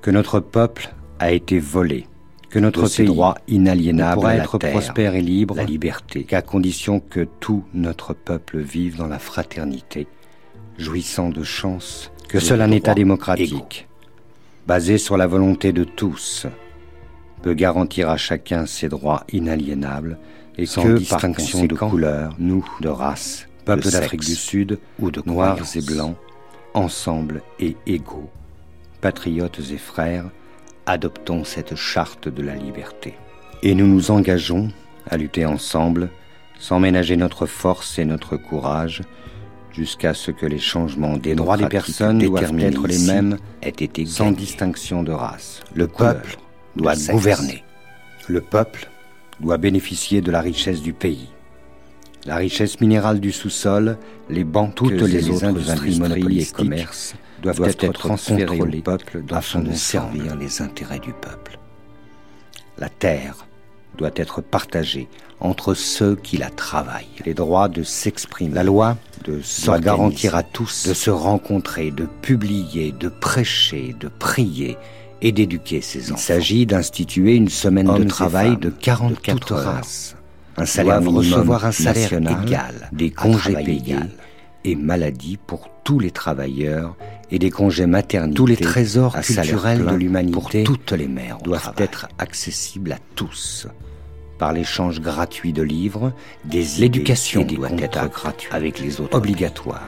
[0.01, 2.07] Que notre peuple a été volé,
[2.51, 7.27] que notre pays droit inaliénable pourra être prospère et libre, la liberté, qu'à condition que
[7.41, 10.07] tout notre peuple vive dans la fraternité,
[10.79, 13.89] jouissant de chance, que seul un État démocratique,
[14.67, 16.47] basé sur la volonté de tous,
[17.43, 20.19] peut garantir à chacun ses droits inaliénables
[20.57, 25.59] et sans distinction de couleur, nous, de race, peuple d'Afrique du Sud ou de noirs
[25.77, 26.17] et blancs,
[26.75, 28.31] ensemble et égaux,
[29.01, 30.31] patriotes et frères,
[30.89, 33.15] adoptons cette charte de la liberté.
[33.63, 34.69] Et nous nous engageons
[35.09, 36.11] à lutter ensemble,
[36.59, 39.03] sans ménager notre force et notre courage,
[39.73, 44.07] jusqu'à ce que les changements des droits des personnes doivent être les mêmes, aient été
[44.07, 45.61] sans distinction de race.
[45.75, 46.37] Le peuple
[46.75, 47.65] doit gouverner.
[48.27, 48.89] Le peuple
[49.41, 51.29] doit bénéficier de la richesse du pays.
[52.29, 53.97] La richesse minérale du sous-sol,
[54.29, 59.73] les banques, toutes les, autres industries et commerces doivent, être, transférées au peuple afin de
[59.73, 61.59] servir les intérêts du peuple.
[62.77, 63.47] La terre
[63.97, 65.09] doit être partagée
[65.41, 67.07] entre ceux qui la travaillent.
[67.25, 68.55] Les droits de s'exprimer.
[68.55, 74.09] La loi de doit garantir à tous de se rencontrer, de publier, de prêcher, de
[74.09, 74.77] prier
[75.23, 76.21] et d'éduquer ses enfants.
[76.21, 79.81] Il s'agit d'instituer une semaine de travail de 44 heures.
[80.59, 83.97] Un salaire recevoir un salaire égal, des congés payés
[84.65, 86.97] et maladie pour tous les travailleurs
[87.31, 88.37] et des congés maternité.
[88.37, 93.67] Tous les trésors culturels de l'humanité pour toutes les mères doivent être accessibles à tous.
[94.39, 96.13] Par l'échange gratuit de livres,
[96.45, 98.53] des l'éducation doit être gratuite.
[98.53, 99.83] avec les autres, obligatoire,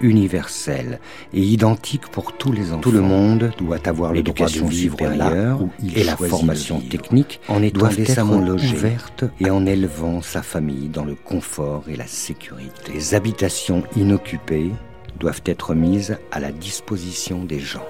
[0.00, 1.00] universelle
[1.32, 2.80] et identique pour tous les enfants.
[2.80, 5.60] Tout le monde doit avoir le droit de vivre ailleurs
[5.94, 11.04] et la formation technique en étant décemment logée ouverte et en élevant sa famille dans
[11.04, 12.92] le confort et la sécurité.
[12.92, 14.70] Les habitations inoccupées
[15.18, 17.86] doivent être mises à la disposition des gens.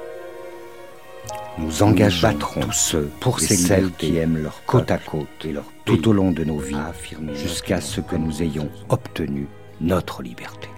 [1.59, 5.65] Nous engageons tous ceux pour ces celles qui aiment leur côte à côte et leur
[5.85, 6.75] tout au long de nos vies,
[7.35, 9.47] jusqu'à ce que nous ayons obtenu
[9.81, 10.69] notre liberté.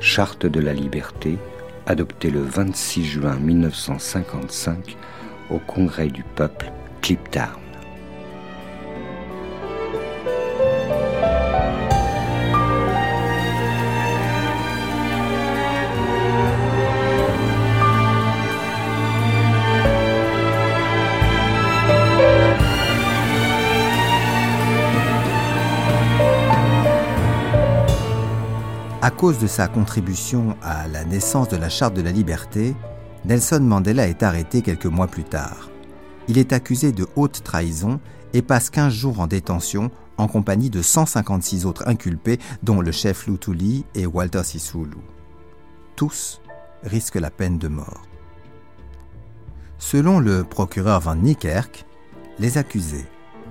[0.00, 1.38] Charte de la liberté,
[1.86, 4.96] adoptée le 26 juin 1955
[5.50, 7.61] au Congrès du peuple, Cliptown.
[29.22, 32.74] Cause de sa contribution à la naissance de la Charte de la liberté,
[33.24, 35.70] Nelson Mandela est arrêté quelques mois plus tard.
[36.26, 38.00] Il est accusé de haute trahison
[38.32, 43.28] et passe 15 jours en détention en compagnie de 156 autres inculpés, dont le chef
[43.28, 44.98] Lutuli et Walter Sisulu.
[45.94, 46.40] Tous
[46.82, 48.02] risquent la peine de mort.
[49.78, 51.86] Selon le procureur Van Niekerk,
[52.40, 53.06] les accusés,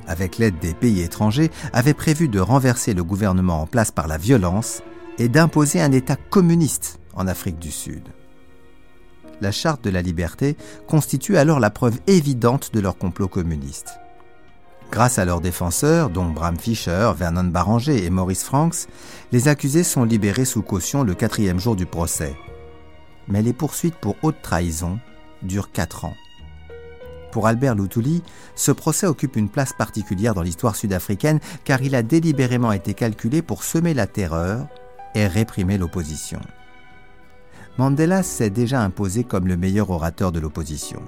[0.06, 4.18] avec l'aide des pays étrangers, avaient prévu de renverser le gouvernement en place par la
[4.18, 4.84] violence
[5.18, 8.04] et d'imposer un État communiste en Afrique du Sud.
[9.42, 10.56] La charte de la liberté
[10.88, 14.00] constitue alors la preuve évidente de leur complot communiste.
[14.92, 18.88] Grâce à leurs défenseurs, dont Bram Fischer, Vernon Baranger et Maurice Franks,
[19.32, 22.36] les accusés sont libérés sous caution le quatrième jour du procès.
[23.28, 25.00] Mais les poursuites pour haute trahison
[25.42, 26.16] durent quatre ans.
[27.32, 28.22] Pour Albert Luthuli,
[28.56, 33.42] ce procès occupe une place particulière dans l'histoire sud-africaine car il a délibérément été calculé
[33.42, 34.68] pour semer la terreur
[35.16, 36.40] et réprimer l'opposition.
[37.78, 41.02] Mandela s'est déjà imposé comme le meilleur orateur de l'opposition.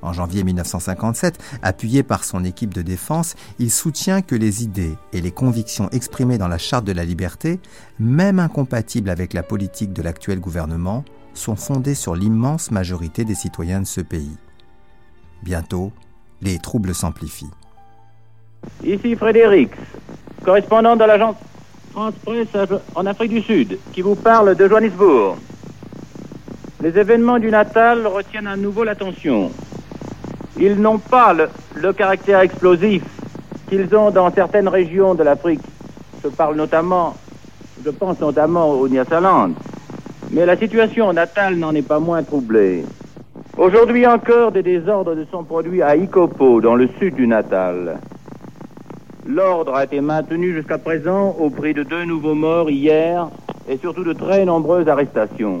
[0.00, 5.20] En janvier 1957, appuyé par son équipe de défense, il soutient que les idées et
[5.20, 7.58] les convictions exprimées dans la Charte de la liberté,
[7.98, 13.80] même incompatibles avec la politique de l'actuel gouvernement, sont fondées sur l'immense majorité des citoyens
[13.80, 14.36] de ce pays.
[15.42, 15.92] Bientôt,
[16.42, 17.50] les troubles s'amplifient.
[18.84, 19.70] Ici Frédéric,
[20.44, 21.36] correspondant de l'agence
[21.92, 22.48] France Presse
[22.94, 25.36] en Afrique du Sud, qui vous parle de Johannesburg.
[26.82, 29.50] Les événements du Natal retiennent à nouveau l'attention.
[30.58, 33.02] Ils n'ont pas le, caractère explosif
[33.68, 35.60] qu'ils ont dans certaines régions de l'Afrique.
[36.22, 37.16] Je parle notamment,
[37.84, 39.50] je pense notamment au Nyasaland.
[40.30, 42.84] Mais la situation natale n'en est pas moins troublée.
[43.56, 47.98] Aujourd'hui encore, des désordres se sont produits à Ikopo, dans le sud du Natal.
[49.28, 53.28] L'ordre a été maintenu jusqu'à présent au prix de deux nouveaux morts hier
[53.68, 55.60] et surtout de très nombreuses arrestations.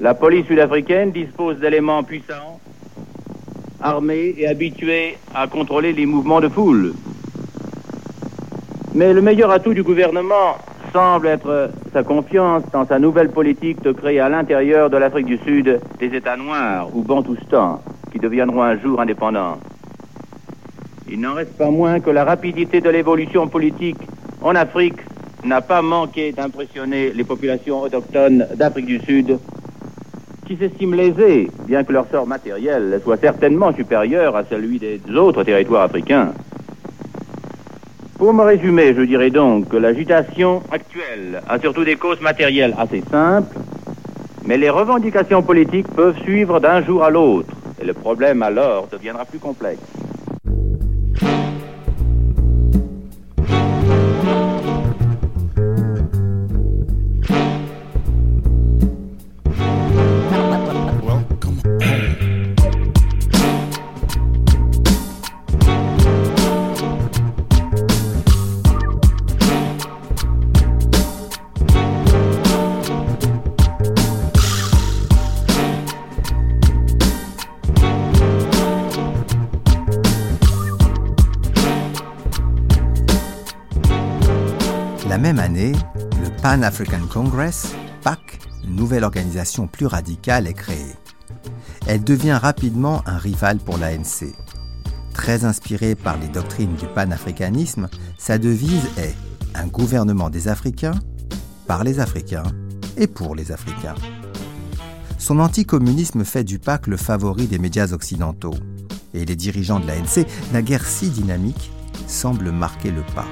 [0.00, 2.60] La police sud-africaine dispose d'éléments puissants
[3.80, 6.94] armés et habitués à contrôler les mouvements de foule.
[8.94, 10.56] Mais le meilleur atout du gouvernement
[10.92, 15.38] semble être sa confiance dans sa nouvelle politique de créer à l'intérieur de l'Afrique du
[15.38, 17.80] Sud des États noirs ou bantoustans
[18.12, 19.58] qui deviendront un jour indépendants.
[21.10, 23.98] Il n'en reste pas moins que la rapidité de l'évolution politique
[24.40, 24.98] en Afrique
[25.44, 29.38] n'a pas manqué d'impressionner les populations autochtones d'Afrique du Sud
[30.46, 35.42] qui s'estiment lésés, bien que leur sort matériel soit certainement supérieur à celui des autres
[35.42, 36.32] territoires africains.
[38.18, 43.02] Pour me résumer, je dirais donc que l'agitation actuelle a surtout des causes matérielles assez
[43.10, 43.56] simples,
[44.44, 49.24] mais les revendications politiques peuvent suivre d'un jour à l'autre, et le problème alors deviendra
[49.24, 49.80] plus complexe.
[86.54, 90.94] Pan African Congress, PAC, nouvelle organisation plus radicale, est créée.
[91.88, 94.32] Elle devient rapidement un rival pour l'ANC.
[95.12, 97.88] Très inspirée par les doctrines du panafricanisme,
[98.18, 99.16] sa devise est
[99.56, 100.94] un gouvernement des Africains,
[101.66, 102.44] par les Africains
[102.96, 103.96] et pour les Africains.
[105.18, 108.54] Son anticommunisme fait du PAC le favori des médias occidentaux.
[109.12, 111.72] Et les dirigeants de l'ANC, naguère si dynamique,
[112.06, 113.26] semblent marquer le pas.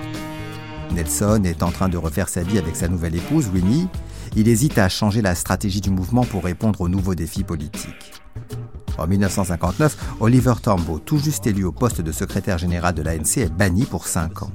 [0.92, 3.88] Nelson est en train de refaire sa vie avec sa nouvelle épouse, Winnie.
[4.36, 8.12] Il hésite à changer la stratégie du mouvement pour répondre aux nouveaux défis politiques.
[8.98, 13.52] En 1959, Oliver Tambo, tout juste élu au poste de secrétaire général de l'ANC, est
[13.52, 14.52] banni pour cinq ans.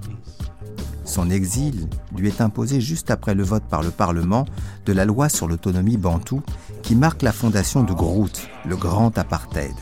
[1.05, 4.45] Son exil lui est imposé juste après le vote par le Parlement
[4.85, 6.43] de la loi sur l'autonomie bantoue
[6.83, 9.73] qui marque la fondation de Groot, le grand apartheid.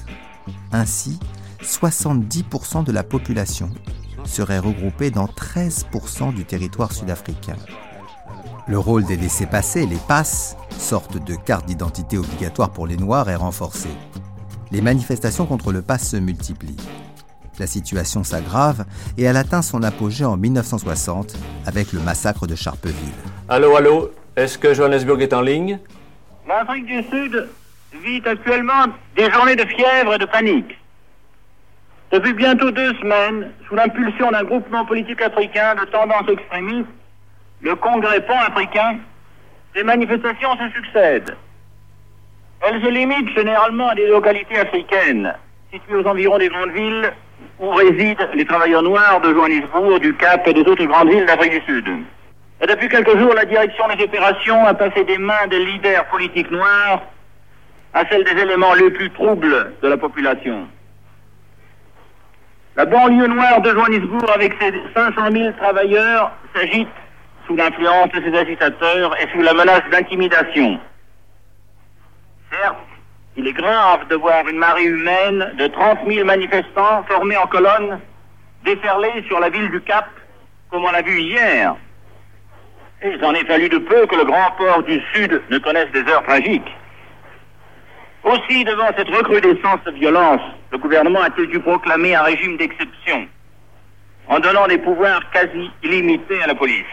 [0.72, 1.20] Ainsi,
[1.62, 3.70] 70% de la population
[4.26, 7.56] seraient regroupés dans 13% du territoire sud-africain.
[8.68, 13.36] Le rôle des laissés-passer, les passes, sorte de carte d'identité obligatoire pour les Noirs, est
[13.36, 13.90] renforcé.
[14.72, 16.76] Les manifestations contre le pass se multiplient.
[17.60, 18.86] La situation s'aggrave
[19.18, 22.96] et elle atteint son apogée en 1960 avec le massacre de Charpeville.
[23.48, 25.80] Allô, allô, est-ce que Johannesburg est en ligne?
[26.48, 27.48] L'Afrique du Sud
[28.04, 30.78] vit actuellement des journées de fièvre et de panique.
[32.12, 36.88] Depuis bientôt deux semaines, sous l'impulsion d'un groupement politique africain de tendance extrémiste,
[37.62, 39.00] le Congrès pan-africain,
[39.76, 41.36] les manifestations se succèdent.
[42.62, 45.34] Elle se limite généralement à des localités africaines,
[45.74, 47.12] situées aux environs des grandes villes
[47.60, 51.60] où résident les travailleurs noirs de Johannesburg, du Cap et des autres grandes villes d'Afrique
[51.60, 51.88] du Sud.
[52.62, 56.52] Et depuis quelques jours, la direction des opérations a passé des mains des leaders politiques
[56.52, 57.02] noirs
[57.94, 60.68] à celle des éléments les plus troubles de la population.
[62.78, 66.90] La banlieue noire de Johannesburg, avec ses 500 000 travailleurs, s'agite
[67.48, 70.78] sous l'influence de ses agitateurs et sous la menace d'intimidation.
[72.52, 72.76] Certes,
[73.38, 78.00] il est grave de voir une marée humaine de 30 000 manifestants formés en colonne
[78.66, 80.10] déferler sur la ville du Cap,
[80.70, 81.76] comme on l'a vu hier.
[83.06, 86.04] Il en est fallu de peu que le grand port du Sud ne connaisse des
[86.12, 86.76] heures tragiques.
[88.26, 93.28] Aussi, devant cette recrudescence de violence, le gouvernement a-t-il dû proclamer un régime d'exception
[94.28, 96.86] en donnant des pouvoirs quasi illimités à la police.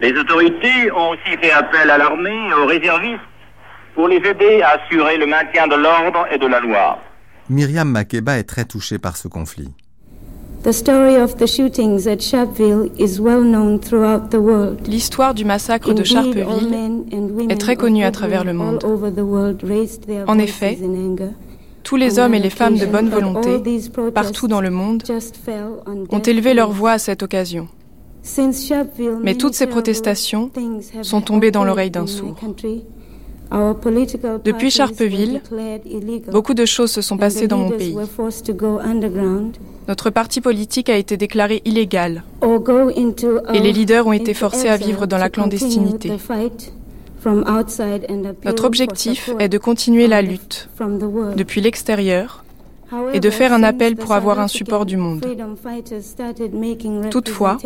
[0.00, 3.20] Les autorités ont aussi fait appel à l'armée et aux réservistes
[3.94, 6.98] pour les aider à assurer le maintien de l'ordre et de la loi.
[7.50, 9.74] Myriam Makeba est très touchée par ce conflit.
[14.86, 16.46] L'histoire du massacre de Sharpeville
[17.48, 18.84] est très connue à travers le monde.
[20.26, 20.78] En effet,
[21.84, 23.60] tous les hommes et les femmes de bonne volonté,
[24.12, 25.02] partout dans le monde,
[26.10, 27.68] ont élevé leur voix à cette occasion.
[29.22, 30.50] Mais toutes ces protestations
[31.02, 32.36] sont tombées dans l'oreille d'un sourd.
[33.50, 35.40] Depuis Sharpeville,
[36.30, 37.96] beaucoup de choses se sont passées dans mon pays.
[39.88, 45.06] Notre parti politique a été déclaré illégal et les leaders ont été forcés à vivre
[45.06, 46.12] dans la clandestinité.
[48.44, 50.68] Notre objectif est de continuer la lutte
[51.36, 52.44] depuis l'extérieur
[53.12, 55.24] et de faire un appel pour avoir un support du monde.
[57.10, 57.58] Toutefois,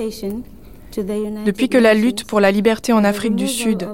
[1.47, 3.89] depuis que la lutte pour la liberté en Afrique du Sud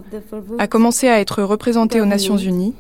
[0.59, 2.75] a commencé à être représentée aux Nations Unies,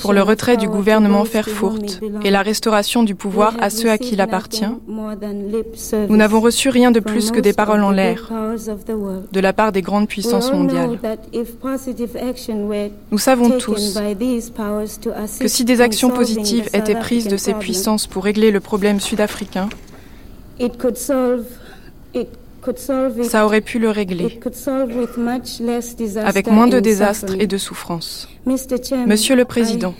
[0.00, 4.14] pour le retrait du gouvernement Fairfurt et la restauration du pouvoir à ceux à qui
[4.14, 4.64] il appartient,
[6.08, 8.32] nous n'avons reçu rien de plus que des paroles en l'air
[9.30, 10.98] de la part des grandes puissances mondiales.
[13.10, 13.98] Nous savons tous
[15.38, 19.68] que si des actions positives étaient prises de ces puissances pour régler le problème sud-africain,
[23.22, 24.40] ça aurait pu le régler
[26.24, 28.28] avec moins de désastres et de souffrances.
[28.46, 29.94] Monsieur le Président,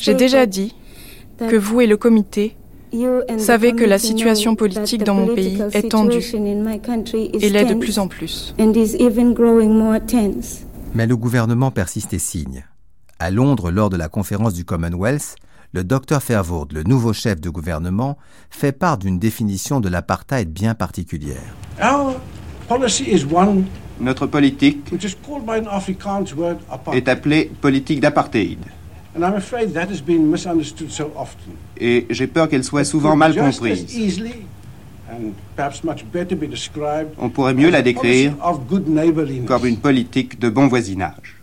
[0.00, 0.74] j'ai déjà dit
[1.38, 2.56] que vous et le comité
[3.38, 8.08] savez que la situation politique dans mon pays est tendue et l'est de plus en
[8.08, 8.54] plus.
[10.94, 12.64] Mais le gouvernement persiste et signe.
[13.18, 15.36] À Londres, lors de la conférence du Commonwealth,
[15.72, 18.16] le docteur Fairvoord, le nouveau chef de gouvernement,
[18.50, 21.54] fait part d'une définition de l'apartheid bien particulière.
[23.98, 24.92] Notre politique
[26.92, 28.58] est appelée politique d'apartheid.
[31.80, 33.86] Et j'ai peur qu'elle soit souvent mal comprise.
[37.18, 38.34] On pourrait mieux la décrire
[39.46, 41.35] comme une politique de bon voisinage.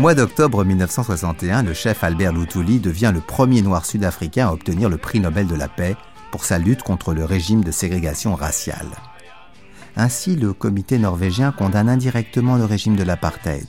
[0.00, 4.96] Mois d'octobre 1961, le chef Albert Luthuli devient le premier noir sud-africain à obtenir le
[4.96, 5.94] prix Nobel de la paix
[6.30, 8.88] pour sa lutte contre le régime de ségrégation raciale.
[9.98, 13.66] Ainsi, le comité norvégien condamne indirectement le régime de l'apartheid.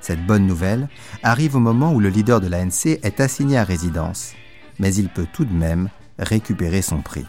[0.00, 0.88] Cette bonne nouvelle
[1.22, 4.32] arrive au moment où le leader de l'ANC est assigné à résidence,
[4.78, 7.26] mais il peut tout de même récupérer son prix.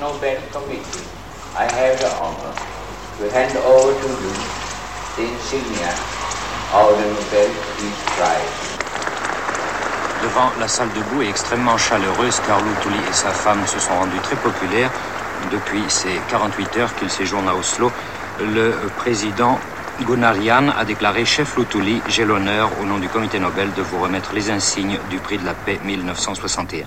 [0.00, 0.38] Nobel
[10.22, 14.18] devant la salle debout est extrêmement chaleureuse car Lutuli et sa femme se sont rendus
[14.22, 14.90] très populaires
[15.50, 17.90] depuis ces 48 heures qu'il séjourne à Oslo.
[18.40, 19.58] Le président
[20.02, 20.36] Gunnar
[20.76, 24.50] a déclaré Chef Lutuli, j'ai l'honneur, au nom du Comité Nobel, de vous remettre les
[24.50, 26.84] insignes du prix de la paix 1961.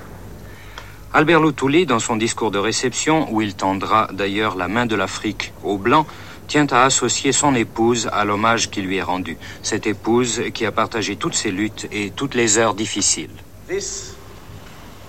[1.14, 5.54] Albert Lutuli, dans son discours de réception, où il tendra d'ailleurs la main de l'Afrique
[5.64, 6.08] aux Blancs,
[6.52, 9.38] tient à associer son épouse à l'hommage qui lui est rendu.
[9.64, 13.32] Cette épouse qui a partagé toutes ses luttes et toutes les heures difficiles.
[13.70, 14.18] This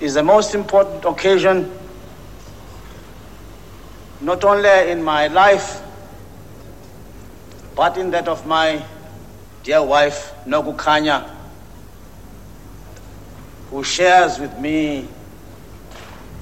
[0.01, 1.67] is the most important occasion,
[4.21, 5.81] not only in my life,
[7.75, 8.81] but in that of my
[9.65, 11.27] dear wife, Nogu Kanya,
[13.73, 15.09] who shares with me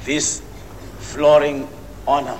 [0.05, 0.43] this
[0.99, 1.67] flooring
[2.07, 2.37] honor.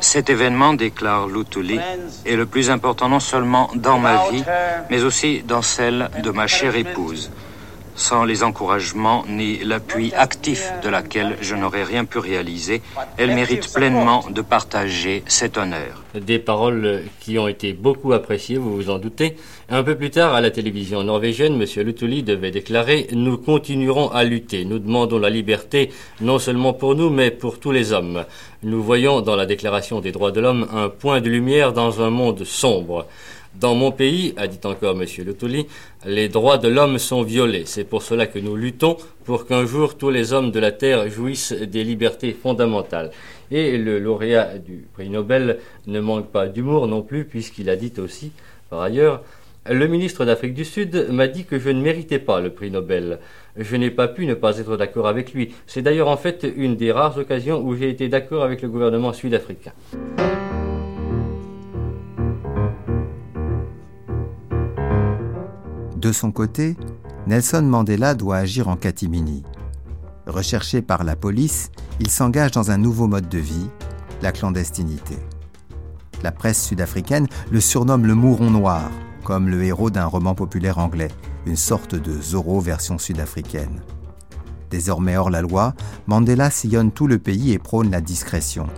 [0.00, 1.80] Cet événement, déclare Lutuli,
[2.24, 4.44] est le plus important non seulement dans ma vie,
[4.90, 7.30] mais aussi dans celle de ma chère épouse.
[7.96, 12.82] Sans les encouragements ni l'appui actif de laquelle je n'aurais rien pu réaliser,
[13.16, 16.04] elle mérite pleinement de partager cet honneur.
[16.14, 19.36] Des paroles qui ont été beaucoup appréciées, vous vous en doutez.
[19.70, 21.84] Un peu plus tard, à la télévision norvégienne, M.
[21.84, 24.66] Lutuli devait déclarer Nous continuerons à lutter.
[24.66, 25.90] Nous demandons la liberté,
[26.20, 28.24] non seulement pour nous, mais pour tous les hommes.
[28.62, 32.10] Nous voyons dans la Déclaration des droits de l'homme un point de lumière dans un
[32.10, 33.06] monde sombre.
[33.60, 35.06] Dans mon pays, a dit encore M.
[35.24, 35.66] Lutuli,
[36.04, 37.62] les droits de l'homme sont violés.
[37.64, 41.08] C'est pour cela que nous luttons pour qu'un jour tous les hommes de la Terre
[41.08, 43.10] jouissent des libertés fondamentales.
[43.50, 47.94] Et le lauréat du prix Nobel ne manque pas d'humour non plus, puisqu'il a dit
[47.98, 48.32] aussi,
[48.68, 49.22] par ailleurs,
[49.68, 53.20] le ministre d'Afrique du Sud m'a dit que je ne méritais pas le prix Nobel.
[53.56, 55.54] Je n'ai pas pu ne pas être d'accord avec lui.
[55.66, 59.14] C'est d'ailleurs en fait une des rares occasions où j'ai été d'accord avec le gouvernement
[59.14, 59.72] sud-africain.
[66.06, 66.76] De son côté,
[67.26, 69.42] Nelson Mandela doit agir en catimini.
[70.28, 73.66] Recherché par la police, il s'engage dans un nouveau mode de vie,
[74.22, 75.16] la clandestinité.
[76.22, 78.88] La presse sud-africaine le surnomme le Mouron Noir,
[79.24, 81.10] comme le héros d'un roman populaire anglais,
[81.44, 83.82] une sorte de Zorro version sud-africaine.
[84.70, 85.74] Désormais hors la loi,
[86.06, 88.68] Mandela sillonne tout le pays et prône la discrétion.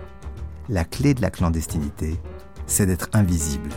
[0.67, 2.19] La clé de la clandestinité,
[2.65, 3.69] c'est d'être invisible.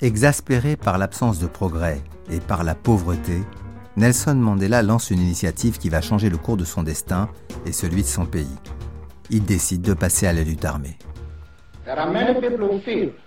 [0.00, 3.42] Exaspéré par l'absence de progrès et par la pauvreté,
[3.96, 7.28] Nelson Mandela lance une initiative qui va changer le cours de son destin
[7.66, 8.46] et celui de son pays.
[9.28, 10.96] Il décide de passer à la lutte armée.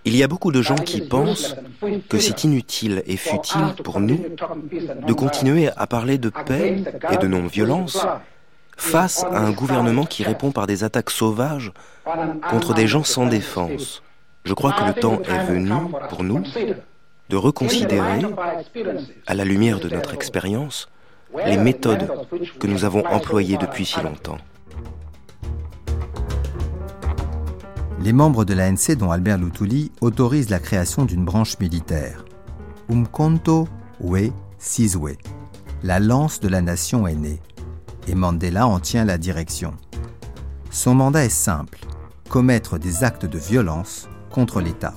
[0.05, 1.57] Il y a beaucoup de gens qui pensent
[2.07, 4.19] que c'est inutile et futile pour nous
[5.05, 8.07] de continuer à parler de paix et de non-violence
[8.77, 11.73] face à un gouvernement qui répond par des attaques sauvages
[12.49, 14.01] contre des gens sans défense.
[14.43, 15.71] Je crois que le temps est venu
[16.09, 16.43] pour nous
[17.29, 18.21] de reconsidérer,
[19.25, 20.89] à la lumière de notre expérience,
[21.45, 22.09] les méthodes
[22.59, 24.39] que nous avons employées depuis si longtemps.
[28.03, 32.25] Les membres de l'ANC, dont Albert Lutuli, autorisent la création d'une branche militaire.
[32.89, 33.67] Umkonto
[34.01, 35.15] We Sizwe,
[35.83, 37.39] la lance de la nation est née,
[38.07, 39.73] et Mandela en tient la direction.
[40.71, 41.79] Son mandat est simple,
[42.27, 44.93] commettre des actes de violence contre l'État.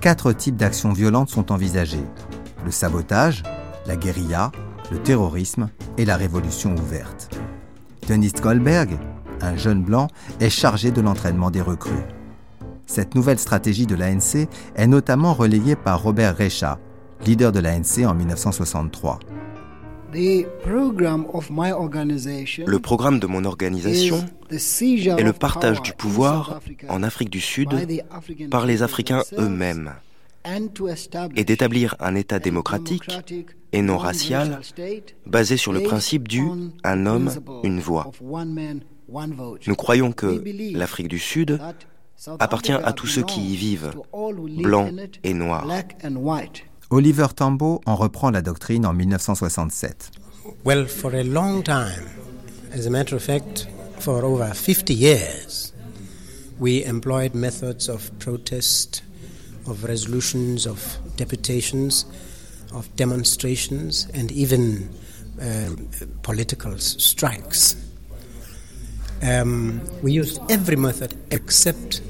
[0.00, 2.04] Quatre types d'actions violentes sont envisagées.
[2.64, 3.42] Le sabotage,
[3.86, 4.50] la guérilla,
[4.90, 7.30] le terrorisme et la révolution ouverte.
[8.08, 8.98] Denis Goldberg,
[9.40, 10.08] un jeune blanc,
[10.40, 12.04] est chargé de l'entraînement des recrues.
[12.86, 16.78] Cette nouvelle stratégie de l'ANC est notamment relayée par Robert Recha,
[17.24, 19.20] leader de l'ANC en 1963.
[20.12, 20.44] Le
[22.78, 27.68] programme de mon organisation est le partage du pouvoir en Afrique du Sud
[28.50, 29.92] par les Africains eux-mêmes
[31.36, 33.08] et d'établir un État démocratique
[33.72, 34.60] et non racial
[35.26, 36.42] basé sur le principe du
[36.82, 37.30] un homme,
[37.62, 38.10] une voix.
[39.66, 40.42] Nous croyons que
[40.76, 41.60] l'Afrique du Sud
[42.38, 43.92] appartient à tous ceux qui y vivent,
[44.58, 44.92] blancs
[45.24, 45.66] et noirs.
[46.92, 50.10] Oliver Tambo en reprend la doctrine en 1967.
[50.64, 52.08] Well, for a long time,
[52.72, 53.68] as a matter of fact,
[54.00, 55.72] for over 50 years,
[56.58, 59.04] we employed methods of protest,
[59.68, 62.06] of resolutions, of deputations,
[62.72, 64.90] of demonstrations, and even
[65.40, 65.70] uh,
[66.22, 67.76] political strikes.
[69.22, 72.00] Um, we used every method except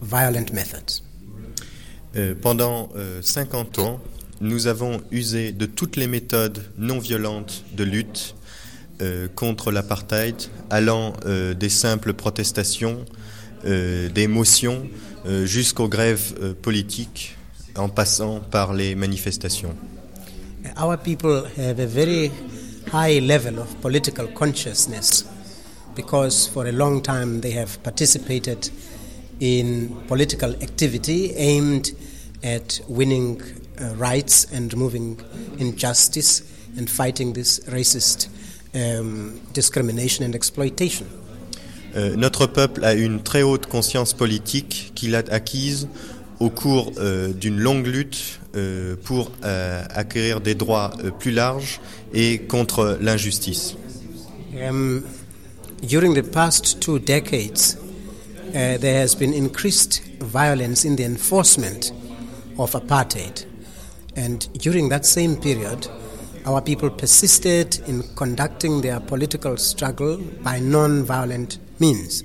[0.00, 1.02] violent methods.
[2.16, 4.00] Euh, pendant euh, 50 ans,
[4.40, 8.34] nous avons usé de toutes les méthodes non violentes de lutte
[9.00, 10.34] euh, contre l'apartheid,
[10.70, 13.04] allant euh, des simples protestations,
[13.64, 14.88] euh, des motions,
[15.44, 17.36] jusqu'aux grèves politiques
[17.76, 19.74] en passant par les manifestations.
[20.80, 22.30] Our people have a very
[22.94, 25.26] high level of political consciousness
[25.94, 28.70] because for a long time they have participated
[29.40, 31.92] in political activity aimed
[32.42, 33.40] at winning
[33.80, 35.20] uh, rights and moving
[35.58, 36.42] injustice
[36.76, 38.28] and fighting this racist
[38.74, 41.06] um, discrimination and exploitation.
[41.96, 45.88] Euh, notre peuple a une très haute conscience politique qu'il a acquise
[46.38, 51.80] au cours euh, d'une longue lutte euh, pour acquérir des droits plus larges
[52.12, 53.74] et contre l'injustice.
[54.54, 55.02] Um,
[55.82, 57.76] during the past two decades,
[58.48, 61.92] uh, there has been increased violence in the enforcement
[62.58, 63.44] of apartheid.
[64.16, 65.86] And during that same period,
[66.46, 72.24] our people persisted in conducting their political struggle by non violent means.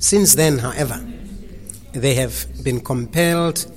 [0.00, 1.04] Since then, however,
[1.92, 3.70] they have been compelled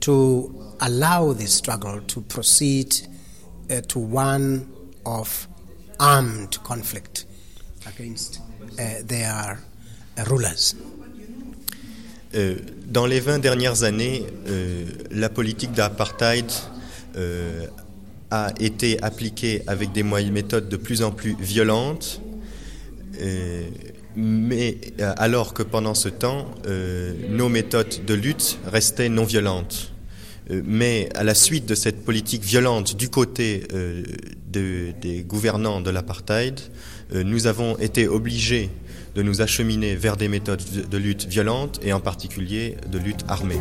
[0.00, 2.96] to allow this struggle to proceed
[3.70, 4.72] uh, to one
[5.06, 5.46] of
[6.00, 7.26] armed conflict
[7.86, 8.40] against
[8.78, 9.60] uh, their
[10.28, 10.74] rulers.
[12.34, 12.56] Euh,
[12.86, 16.46] dans les 20 dernières années, euh, la politique d'apartheid
[17.16, 17.66] euh,
[18.30, 22.20] a été appliquée avec des méthodes de plus en plus violentes,
[24.16, 24.78] mais
[25.16, 26.46] alors que pendant ce temps,
[27.28, 29.92] nos méthodes de lutte restaient non violentes.
[30.50, 34.02] Euh, Mais à la suite de cette politique violente du côté euh,
[34.52, 36.58] de- des gouvernants de l'apartheid,
[37.14, 38.70] euh, nous avons été obligés
[39.14, 43.58] de nous acheminer vers des méthodes de lutte violentes et en particulier de lutte armée.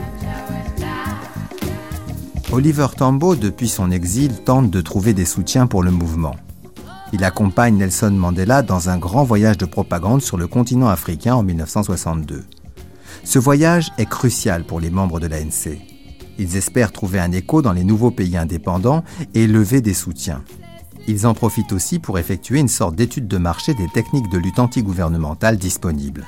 [2.51, 6.35] Oliver Tambo, depuis son exil, tente de trouver des soutiens pour le mouvement.
[7.13, 11.43] Il accompagne Nelson Mandela dans un grand voyage de propagande sur le continent africain en
[11.43, 12.43] 1962.
[13.23, 15.77] Ce voyage est crucial pour les membres de l'ANC.
[16.39, 20.41] Ils espèrent trouver un écho dans les nouveaux pays indépendants et lever des soutiens.
[21.07, 24.59] Ils en profitent aussi pour effectuer une sorte d'étude de marché des techniques de lutte
[24.59, 26.25] antigouvernementale disponibles.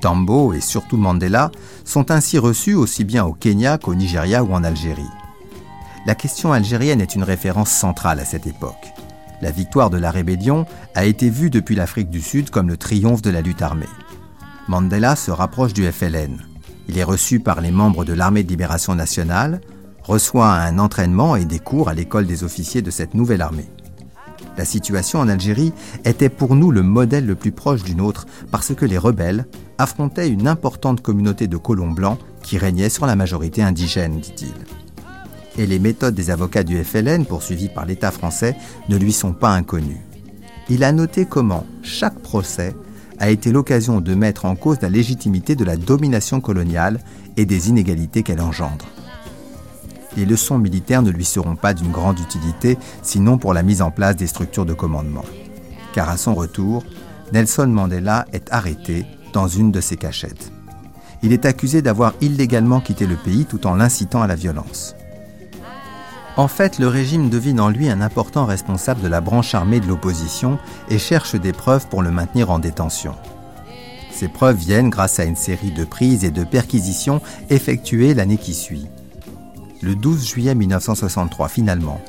[0.00, 1.50] Tambo et surtout Mandela
[1.84, 5.02] sont ainsi reçus aussi bien au Kenya qu'au Nigeria ou en Algérie.
[6.06, 8.92] La question algérienne est une référence centrale à cette époque.
[9.42, 10.64] La victoire de la rébellion
[10.94, 13.88] a été vue depuis l'Afrique du Sud comme le triomphe de la lutte armée.
[14.68, 16.53] Mandela se rapproche du FLN.
[16.88, 19.60] Il est reçu par les membres de l'armée de libération nationale,
[20.02, 23.68] reçoit un entraînement et des cours à l'école des officiers de cette nouvelle armée.
[24.56, 25.72] La situation en Algérie
[26.04, 29.46] était pour nous le modèle le plus proche du nôtre parce que les rebelles
[29.78, 34.54] affrontaient une importante communauté de colons blancs qui régnait sur la majorité indigène, dit-il
[35.58, 38.56] et les méthodes des avocats du FLN poursuivis par l'État français
[38.88, 40.00] ne lui sont pas inconnues.
[40.68, 42.74] Il a noté comment chaque procès
[43.18, 47.00] a été l'occasion de mettre en cause la légitimité de la domination coloniale
[47.36, 48.86] et des inégalités qu'elle engendre.
[50.16, 53.90] Les leçons militaires ne lui seront pas d'une grande utilité, sinon pour la mise en
[53.90, 55.24] place des structures de commandement.
[55.92, 56.84] Car à son retour,
[57.32, 60.52] Nelson Mandela est arrêté dans une de ses cachettes.
[61.22, 64.94] Il est accusé d'avoir illégalement quitté le pays tout en l'incitant à la violence.
[66.36, 69.86] En fait, le régime devine en lui un important responsable de la branche armée de
[69.86, 70.58] l'opposition
[70.88, 73.14] et cherche des preuves pour le maintenir en détention.
[74.10, 77.20] Ces preuves viennent grâce à une série de prises et de perquisitions
[77.50, 78.88] effectuées l'année qui suit.
[79.80, 82.00] Le 12 juillet 1963, finalement,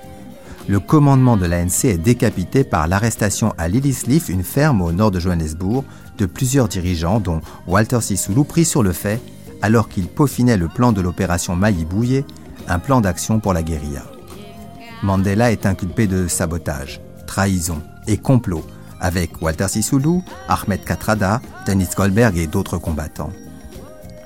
[0.67, 5.19] le commandement de l'ANC est décapité par l'arrestation à Lillisleaf, une ferme au nord de
[5.19, 5.83] Johannesburg,
[6.17, 9.21] de plusieurs dirigeants, dont Walter Sisulu, pris sur le fait
[9.61, 12.23] alors qu'il peaufinait le plan de l'opération Maïbouye,
[12.67, 14.03] un plan d'action pour la guérilla.
[15.05, 18.65] Mandela est inculpé de sabotage, trahison et complot
[18.99, 23.31] avec Walter Sisulu, Ahmed Katrada, Dennis Goldberg et d'autres combattants.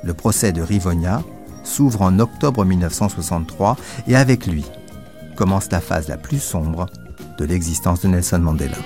[0.03, 1.21] Le procès de Rivonia
[1.65, 3.75] s'ouvre en octobre 1963
[4.07, 4.63] et avec lui
[5.35, 6.85] commence la phase la plus sombre
[7.37, 8.77] de l'existence de Nelson Mandela.